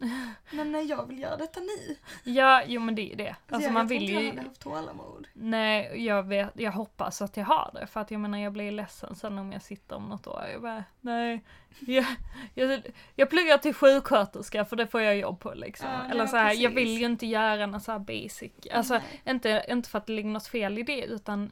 Men 0.50 0.72
nej, 0.72 0.86
jag 0.86 1.06
vill 1.06 1.18
göra 1.18 1.36
detta 1.36 1.60
nu. 1.60 1.96
Ja, 2.24 2.62
jo 2.66 2.80
men 2.80 2.94
det 2.94 3.02
är 3.02 3.08
ju 3.08 3.14
det. 3.14 3.36
Så 3.48 3.54
Alltså 3.54 3.68
jag, 3.68 3.74
man 3.74 3.82
jag 3.82 3.88
vill 3.88 4.02
inte 4.02 4.12
jag 4.14 4.22
ju... 4.22 4.28
hade 4.28 4.42
haft 4.42 4.60
tålamod. 4.60 5.26
Nej, 5.32 6.04
jag, 6.06 6.22
vet, 6.22 6.50
jag 6.54 6.72
hoppas 6.72 7.22
att 7.22 7.36
jag 7.36 7.44
har 7.44 7.70
det. 7.74 7.86
För 7.86 8.00
att 8.00 8.10
jag 8.10 8.20
menar, 8.20 8.38
jag 8.38 8.52
blir 8.52 8.70
ledsen 8.70 9.14
sen 9.14 9.38
om 9.38 9.52
jag 9.52 9.62
sitter 9.62 9.96
om 9.96 10.08
något 10.08 10.26
år. 10.26 10.44
Jag 10.52 10.62
bara, 10.62 10.84
nej. 11.00 11.44
Jag, 11.80 12.04
jag, 12.54 12.82
jag 13.14 13.30
pluggar 13.30 13.58
till 13.58 13.74
sjuksköterska 13.74 14.64
för 14.64 14.76
det 14.76 14.86
får 14.86 15.00
jag 15.00 15.16
jobb 15.18 15.40
på 15.40 15.54
liksom. 15.54 15.88
Ja, 15.90 16.10
Eller 16.10 16.26
så 16.26 16.36
här, 16.36 16.54
jag 16.54 16.70
vill 16.70 16.98
ju 16.98 17.06
inte 17.06 17.26
göra 17.26 17.66
något 17.66 17.82
så 17.82 17.92
här 17.92 17.98
basic. 17.98 18.52
Alltså, 18.72 18.94
Nej. 18.94 19.22
inte, 19.24 19.64
inte 19.68 19.88
för 19.88 19.98
att 19.98 20.06
det 20.06 20.12
ligger 20.12 20.30
något 20.30 20.46
fel 20.46 20.78
i 20.78 20.82
det, 20.82 21.04
utan 21.04 21.50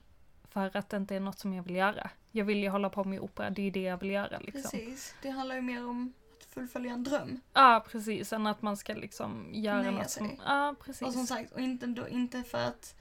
för 0.51 0.77
att 0.77 0.89
det 0.91 0.97
inte 0.97 1.17
är 1.17 1.21
något 1.21 1.39
som 1.39 1.55
jag 1.55 1.63
vill 1.63 1.77
göra. 1.77 2.11
Jag 2.31 2.45
vill 2.45 2.59
ju 2.59 2.69
hålla 2.69 2.91
på 2.91 3.05
med 3.05 3.21
opera, 3.21 3.51
det 3.51 3.67
är 3.67 3.71
det 3.71 3.83
jag 3.83 4.01
vill 4.01 4.11
göra 4.11 4.39
liksom. 4.39 4.63
Precis. 4.63 5.15
Det 5.23 5.31
handlar 5.31 5.55
ju 5.55 5.63
mer 5.63 5.89
om 5.89 6.13
fullfölja 6.49 6.93
en 6.93 7.05
dröm. 7.05 7.41
Ja, 7.53 7.85
precis. 7.91 8.33
Än 8.33 8.47
att 8.47 8.63
man 8.63 8.77
ska 8.77 8.95
liksom 8.95 9.49
göra 9.53 9.83
Nöja 9.83 9.91
något 9.91 10.11
som... 10.11 10.41
Ja, 10.47 10.75
precis. 10.85 11.03
Och 11.03 11.13
som 11.13 11.27
sagt, 11.27 11.53
och 11.53 11.61
inte, 11.61 11.87
då, 11.87 12.09
inte 12.09 12.43
för 12.43 12.59
att 12.59 12.95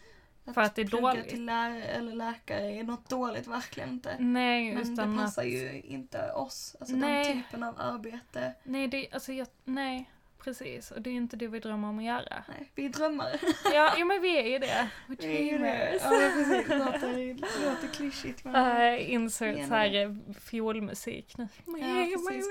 För 0.53 0.62
att 0.62 0.75
det 0.75 0.81
är 0.81 0.88
plugga 0.88 1.07
dåligt. 1.07 1.29
till 1.29 1.45
lärare 1.45 1.83
eller 1.83 2.15
läkare 2.15 2.71
är 2.71 2.83
något 2.83 3.10
dåligt, 3.10 3.47
verkligen 3.47 3.89
inte. 3.89 4.15
Nej, 4.19 4.73
Men 4.73 4.83
det 4.83 4.93
utan 4.93 5.17
passar 5.17 5.41
att... 5.41 5.47
ju 5.47 5.81
inte 5.81 6.31
oss, 6.31 6.75
alltså 6.79 6.95
Nej. 6.95 7.25
den 7.33 7.43
typen 7.43 7.63
av 7.63 7.75
arbete. 7.77 8.53
Nej, 8.63 8.88
det, 8.88 9.07
alltså 9.12 9.33
jag, 9.33 9.47
nej, 9.63 10.10
precis. 10.43 10.91
Och 10.91 11.01
det 11.01 11.10
är 11.10 11.13
inte 11.13 11.36
det 11.38 11.47
vi 11.47 11.60
drömmer 11.60 11.88
om 11.88 11.99
att 11.99 12.05
göra. 12.05 12.43
Nej, 12.47 12.71
vi 12.75 12.86
är 12.86 12.89
drömmare. 12.89 13.39
Ja, 13.73 13.93
jo 13.97 14.07
men 14.07 14.21
vi 14.21 14.38
är 14.38 14.47
ju 14.47 14.60
det. 14.60 14.89
Vi 15.07 15.38
är 15.38 15.51
ju 15.51 15.57
det. 15.57 15.99
Ja, 16.03 16.10
precis. 16.10 16.67
Det 16.67 16.77
låter, 16.77 17.13
det 17.33 17.69
låter 17.69 17.88
klyschigt 17.93 18.43
men... 18.43 18.55
Uh, 18.55 19.12
insert 19.12 19.55
Menar 19.55 19.67
så 19.67 19.73
här 19.73 19.95
eh, 19.95 20.15
fiolmusik 20.39 21.38
nu. 21.38 21.47
Ja, 21.65 22.07
precis. 22.29 22.47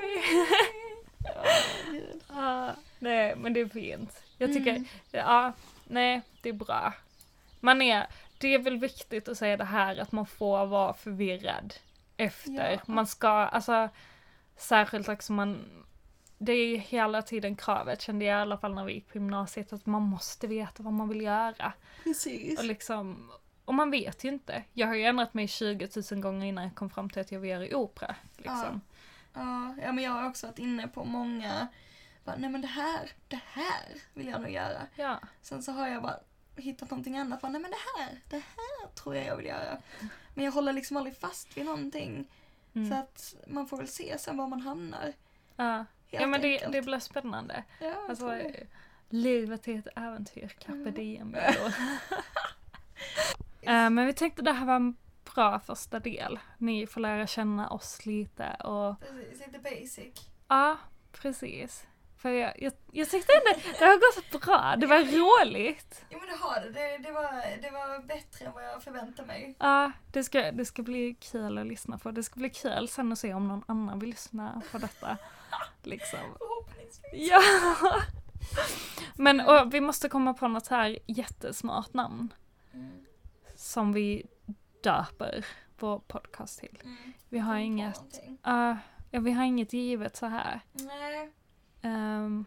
Ja, 2.29 2.75
nej, 2.99 3.37
men 3.37 3.53
det 3.53 3.61
är 3.61 3.67
fint. 3.69 4.23
Jag 4.39 4.53
tycker, 4.53 4.71
Mm. 4.71 4.85
ja, 5.11 5.53
nej, 5.85 6.23
det 6.43 6.49
är 6.49 6.53
bra. 6.53 6.93
Man 7.61 7.83
är, 7.83 8.07
det 8.39 8.55
är 8.55 8.59
väl 8.59 8.79
viktigt 8.79 9.29
att 9.29 9.39
säga 9.39 9.57
det 9.57 9.65
här 9.65 9.97
att 9.97 10.13
man 10.13 10.27
får 10.27 10.67
vara 10.67 10.93
förvirrad 10.95 11.75
efter. 12.17 12.71
Ja. 12.73 12.79
Man 12.87 13.07
ska, 13.07 13.29
alltså, 13.29 13.89
särskilt 14.57 15.09
också 15.09 15.33
man, 15.33 15.65
det 16.39 16.53
är 16.53 16.67
ju 16.67 16.77
hela 16.77 17.23
tiden 17.23 17.57
kravet, 17.57 18.01
kände 18.01 18.25
jag 18.25 18.39
i 18.39 18.43
alla 18.43 18.59
fall 18.59 18.75
när 18.75 18.85
vi 18.85 18.93
gick 18.93 19.09
på 19.09 19.19
gymnasiet, 19.19 19.73
att 19.73 19.87
man 19.87 20.03
måste 20.03 20.47
veta 20.47 20.83
vad 20.83 20.93
man 20.93 21.09
vill 21.09 21.21
göra. 21.21 21.73
Precis. 22.05 22.59
Och 22.59 22.65
liksom, 22.65 23.31
och 23.65 23.75
man 23.75 23.91
vet 23.91 24.25
ju 24.25 24.29
inte. 24.29 24.63
Jag 24.73 24.87
har 24.87 24.95
ju 24.95 25.05
ändrat 25.05 25.35
mig 25.35 25.49
20 25.49 25.89
000 26.11 26.21
gånger 26.21 26.47
innan 26.47 26.65
jag 26.65 26.75
kom 26.75 26.91
fram 26.91 27.11
till 27.11 27.21
att 27.21 27.33
jag 27.33 27.41
vill 27.41 27.51
göra 27.51 27.77
opera. 27.77 28.15
Liksom. 28.37 28.81
Ja, 28.85 28.96
ja, 29.83 29.93
men 29.93 30.05
jag 30.05 30.11
har 30.11 30.29
också 30.29 30.47
varit 30.47 30.59
inne 30.59 30.89
på 30.89 31.05
många, 31.05 31.67
bara, 32.25 32.37
nej 32.37 32.51
men 32.51 32.61
det 32.61 32.67
här, 32.67 33.11
det 33.29 33.41
här 33.47 33.85
vill 34.15 34.29
jag 34.29 34.41
nog 34.41 34.51
göra. 34.51 34.83
Ja. 34.95 35.21
Sen 35.43 35.63
så 35.63 35.73
har 35.73 35.89
jag 35.89 36.03
bara 36.03 36.19
hittat 36.57 36.91
någonting 36.91 37.19
annat, 37.19 37.41
bara, 37.41 37.53
nej 37.53 37.61
men 37.61 37.71
det 37.71 37.77
här, 37.99 38.21
det 38.29 38.37
här 38.57 38.89
tror 38.95 39.17
jag 39.17 39.25
jag 39.27 39.37
vill 39.37 39.47
göra. 39.47 39.79
Men 40.35 40.45
jag 40.45 40.53
håller 40.53 40.73
liksom 40.73 40.97
aldrig 40.97 41.17
fast 41.17 41.57
vid 41.57 41.65
någonting. 41.65 42.29
Mm. 42.75 42.89
Så 42.91 42.95
att 42.97 43.35
man 43.47 43.67
får 43.67 43.77
väl 43.77 43.89
se 43.89 44.19
sen 44.19 44.37
var 44.37 44.47
man 44.49 44.61
hamnar. 44.61 45.13
ja. 45.57 45.85
ja 46.11 46.27
men 46.27 46.41
det, 46.41 46.67
det 46.73 46.83
blir 46.83 46.99
spännande. 46.99 47.65
Ja, 47.81 47.95
Alltså, 48.09 48.41
livet 49.09 49.69
är 49.69 49.79
ett 49.79 49.89
äventyr, 49.97 50.49
carpe 50.49 50.73
Mm. 50.79 50.95
diem. 50.95 51.31
Bello. 51.31 51.67
Eh, 53.63 53.91
men 53.91 54.07
vi 54.07 54.13
tänkte 54.13 54.43
det 54.43 54.53
här 54.53 54.67
var 54.67 54.95
bra 55.37 55.61
första 55.61 56.01
del. 56.01 56.39
Ni 56.59 56.87
får 56.87 57.01
lära 57.01 57.27
känna 57.27 57.69
oss 57.71 58.07
lite 58.07 58.55
och 58.65 59.01
Precis, 59.01 59.47
lite 59.47 59.59
basic. 59.59 60.29
ja, 60.49 60.77
precis. 61.13 61.87
För 62.19 62.31
jag, 62.31 62.63
jag, 62.63 62.73
jag 62.93 63.11
tyckte 63.11 63.33
ändå 63.33 63.61
det 63.79 63.85
har 63.85 64.31
gått 64.33 64.43
bra, 64.43 64.75
det 64.77 64.87
var 64.87 64.99
roligt. 64.99 66.05
Jo 66.11 66.19
men 66.19 66.29
det 66.29 66.37
har 66.37 66.61
det. 66.61 66.71
Det, 66.71 66.99
det, 66.99 67.13
var, 67.13 67.63
det 67.63 67.71
var 67.71 68.03
bättre 68.07 68.47
än 68.47 68.53
vad 68.53 68.65
jag 68.65 68.83
förväntade 68.83 69.27
mig. 69.29 69.55
Ja, 69.59 69.93
det 70.13 70.25
ska, 70.25 70.53
det 70.53 70.65
ska 70.65 70.83
bli 70.83 71.15
kul 71.21 71.59
att 71.59 71.67
lyssna 71.67 71.99
på. 71.99 72.11
Det 72.11 72.23
ska 72.23 72.41
bli 72.41 72.51
kul 72.51 72.89
sen 72.89 73.13
att 73.13 73.19
se 73.19 73.35
om 73.35 73.49
någon 73.49 73.65
annan 73.69 73.99
vill 73.99 74.09
lyssna 74.11 74.63
på 74.73 74.79
detta. 74.79 75.17
Liksom. 75.83 76.19
Förhoppningsvis. 76.39 77.31
Ja! 77.31 77.41
Men 79.15 79.41
och, 79.41 79.75
vi 79.75 79.81
måste 79.81 80.09
komma 80.09 80.35
på 80.35 80.49
något 80.49 80.69
här 80.69 80.99
jättesmart 81.07 81.95
namn 81.95 82.33
Mm. 82.75 82.91
som 83.57 83.93
vi 83.93 84.27
döper 84.91 85.47
vår 85.79 85.99
podcast 85.99 86.59
till. 86.61 86.79
Mm. 86.85 86.97
Vi 87.29 87.39
har 87.39 87.57
inget, 87.57 88.21
uh, 88.47 88.77
ja, 89.11 89.21
vi 89.21 89.33
har 89.33 89.45
inget 89.45 89.73
givet 89.73 90.17
så 90.17 90.27
här. 90.27 90.61
Nej, 90.73 91.31
Ehm, 91.83 92.45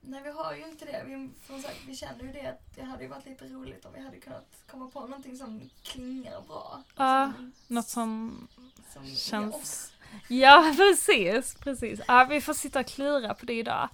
nej, 0.00 0.22
vi 0.22 0.30
har 0.30 0.54
ju 0.54 0.68
inte 0.68 0.84
det. 0.84 1.02
Vi, 1.06 1.30
som 1.46 1.62
sagt, 1.62 1.76
vi 1.86 1.96
känner 1.96 2.24
ju 2.24 2.32
det 2.32 2.46
att 2.46 2.74
det 2.76 2.82
hade 2.82 3.02
ju 3.02 3.08
varit 3.08 3.26
lite 3.26 3.44
roligt 3.44 3.84
om 3.84 3.92
vi 3.92 4.00
hade 4.04 4.16
kunnat 4.16 4.46
komma 4.70 4.90
på 4.90 5.00
någonting 5.00 5.36
som 5.36 5.70
klingar 5.82 6.40
bra. 6.48 6.82
Ja, 6.96 7.32
som, 7.36 7.52
något 7.66 7.88
som, 7.88 8.48
som 8.92 9.06
känns- 9.06 9.92
ja 10.28 10.72
precis, 10.76 11.54
precis. 11.54 12.00
Ja, 12.08 12.26
vi 12.30 12.40
får 12.40 12.54
sitta 12.54 12.80
och 12.80 12.86
klura 12.86 13.34
på 13.34 13.46
det 13.46 13.54
idag. 13.58 13.88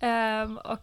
Ehm, 0.00 0.58
och, 0.58 0.70
eh, 0.72 0.78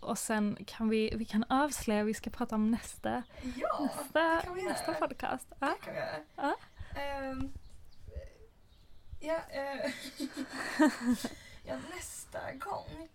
och 0.00 0.18
sen 0.18 0.58
kan 0.66 0.88
vi, 0.88 1.12
vi 1.16 1.24
kan 1.24 1.44
avslöja, 1.48 2.04
vi 2.04 2.14
ska 2.14 2.30
prata 2.30 2.54
om 2.54 2.70
nästa, 2.70 3.22
Ja, 3.56 3.80
nästa, 3.96 4.40
kan 4.42 4.54
vi 4.54 4.62
nästa 4.62 4.94
podcast. 4.94 5.46
Ja. 5.58 5.66
det 5.66 5.84
kan 5.84 5.94
vi 5.94 6.00
göra. 6.00 6.20
Ja. 6.36 6.56
Ehm, 7.00 7.52
ja, 9.20 9.40
eh, 9.50 9.92
ja, 11.64 11.76
nästa 11.96 12.52
gång 12.52 13.08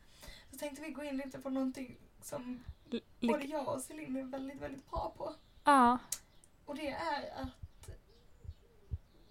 så 0.52 0.58
tänkte 0.58 0.82
vi 0.82 0.92
gå 0.92 1.04
in 1.04 1.18
lite 1.18 1.40
på 1.40 1.50
någonting 1.50 1.98
som 2.22 2.64
Li- 2.90 3.04
både 3.22 3.46
jag 3.46 3.68
och 3.68 3.82
Celine 3.82 4.18
är 4.18 4.24
väldigt, 4.24 4.62
väldigt 4.62 4.90
bra 4.92 5.14
på. 5.18 5.34
Ja, 5.64 5.98
Och 6.66 6.76
det 6.76 6.90
är 6.90 7.32
att, 7.42 7.90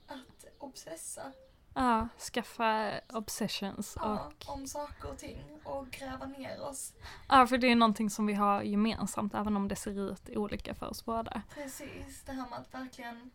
att 0.07 0.45
obsessa 0.59 1.33
ja, 1.75 2.09
skaffa 2.33 3.01
obsessions 3.13 3.97
ja, 4.01 4.27
och 4.27 4.55
om 4.55 4.67
saker 4.67 5.11
och 5.11 5.19
ting 5.19 5.61
och 5.65 5.91
gräva 5.91 6.27
ner 6.27 6.61
oss. 6.63 6.93
Ja, 7.29 7.47
för 7.47 7.59
det 7.59 7.67
är 7.67 7.77
någonting 7.77 8.11
som 8.11 8.27
vi 8.27 8.35
har 8.35 8.63
gemensamt, 8.63 9.35
även 9.35 9.57
om 9.57 9.69
det 9.69 9.77
ser 9.77 10.11
ut 10.13 10.29
olika 10.31 10.75
för 10.75 10.87
oss 10.91 11.05
båda. 11.05 11.43
Precis, 11.55 12.23
det 12.27 12.33
här 12.33 12.49
med 12.51 12.59
att 12.59 12.75
verkligen 12.75 13.31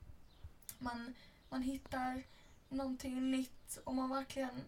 man, 0.79 1.15
man 1.49 1.61
hittar 1.61 2.23
någonting 2.69 3.31
nytt 3.31 3.79
och 3.83 3.95
man 3.95 4.09
verkligen 4.09 4.61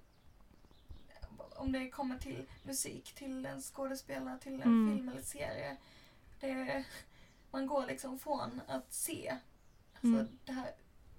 om 1.56 1.72
det 1.72 1.90
kommer 1.90 2.18
till 2.18 2.50
musik, 2.64 3.14
till 3.16 3.46
en 3.46 3.62
skådespelare, 3.62 4.40
till 4.40 4.54
en 4.54 4.62
Mm. 4.62 4.96
film 4.98 5.10
eller 5.10 5.22
serie. 5.22 5.78
Det, 6.40 6.84
man 7.52 7.68
går 7.68 7.86
liksom 7.86 8.20
från 8.20 8.62
att 8.68 8.94
se 8.94 9.38
alltså 9.94 10.08
Mm. 10.20 10.40
det 10.46 10.52
här 10.52 10.72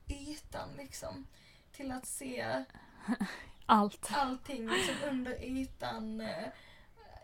ytan 0.08 0.68
liksom 0.76 1.26
till 1.72 1.92
att 1.92 2.06
se 2.06 2.64
Allt. 3.66 4.10
allting 4.14 4.68
liksom 4.68 4.94
under 5.10 5.44
ytan. 5.44 6.20
eh, 6.20 6.28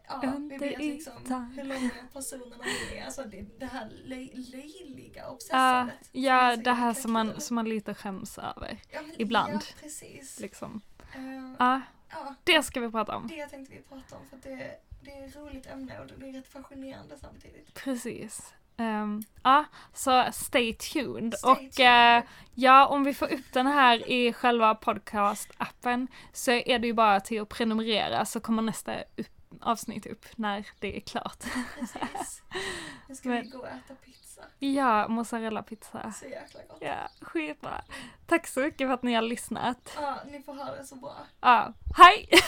Ja, 0.09 0.23
Under 0.37 0.59
vi 0.59 0.69
vet 0.69 0.79
liksom 0.79 1.13
ytan. 1.25 1.45
hur 1.57 1.65
långa 1.65 1.91
personerna 2.13 2.65
är. 2.95 3.05
Alltså 3.05 3.25
det, 3.25 3.59
det 3.59 3.67
här 3.67 3.89
löj, 4.05 4.33
löjliga 4.35 5.29
obsessandet. 5.31 5.95
som 6.07 6.21
är 6.21 6.25
ja 6.27 6.57
det 6.57 6.73
här 6.73 6.95
som 6.95 7.13
man, 7.13 7.41
som 7.41 7.55
man 7.55 7.69
lite 7.69 7.95
skäms 7.95 8.39
över. 8.39 8.79
ja, 8.91 9.03
men, 9.03 9.13
ibland. 9.19 9.53
Ja, 9.55 9.61
precis. 9.81 10.41
Liksom. 10.41 10.81
Eh, 11.15 11.55
Ja, 11.59 11.81
ja, 12.11 12.35
det 12.45 12.63
ska 12.63 12.81
vi 12.81 12.91
prata 12.91 13.17
om. 13.17 13.27
det 13.29 13.47
tänkte 13.47 13.75
vi 13.75 13.83
prata 13.83 14.17
om 14.17 14.27
för 14.31 14.37
det, 14.51 14.77
det 15.05 15.11
är 15.11 15.27
ett 15.29 15.37
roligt 15.37 15.67
ämne 15.67 16.01
och 16.01 16.07
det 16.07 16.29
är 16.29 16.33
rätt 16.33 16.49
fascinerande 16.49 17.19
samtidigt. 17.19 17.75
Precis. 17.75 18.55
Ehm, 18.79 19.23
ja, 19.43 19.65
så 19.95 20.25
stay 20.33 20.75
tuned. 20.75 21.35
Stay 21.35 21.51
och 21.53 21.59
tuned. 21.73 22.19
eh, 22.19 22.25
ja, 22.55 22.87
om 22.87 23.05
vi 23.05 23.15
får 23.15 23.33
upp 23.33 23.53
den 23.53 23.67
här 23.67 24.11
i 24.11 24.33
själva 24.33 24.75
podcast-appen 24.75 26.07
så 26.33 26.51
är 26.51 26.79
det 26.79 26.87
ju 26.87 26.93
bara 26.93 27.21
till 27.21 27.43
att 27.43 27.49
prenumerera 27.49 28.25
så 28.25 28.41
kommer 28.41 28.63
nästa 28.63 28.95
upp, 29.01 29.27
avsnitt 29.61 30.07
upp 30.07 30.27
när 30.37 30.65
det 30.81 30.97
är 30.97 31.01
klart. 31.01 31.45
Precis. 31.79 32.43
Nu 33.09 33.15
ska 33.15 33.29
vi 33.29 33.35
Men- 33.35 33.51
gå 33.51 33.59
och 33.59 33.67
äta 33.69 33.95
pizza. 34.05 34.43
Ja, 34.59 35.09
mozzarella-pizza. 35.09 36.13
Så 36.13 36.25
jäkla 36.27 36.61
gott. 36.69 36.79
Ja, 36.81 37.09
skitbra. 37.21 37.83
Tack 38.27 38.47
så 38.47 38.61
mycket 38.61 38.89
för 38.89 38.95
att 38.95 39.03
ni 39.03 39.15
har 39.15 39.23
lyssnat. 39.23 39.93
Ja, 40.01 40.17
ni 40.31 40.43
får 40.43 40.55
ha 40.55 40.65
det 40.75 40.85
så 40.85 40.97
bra. 40.97 41.17
Ja, 41.41 41.73
hej! 41.97 42.29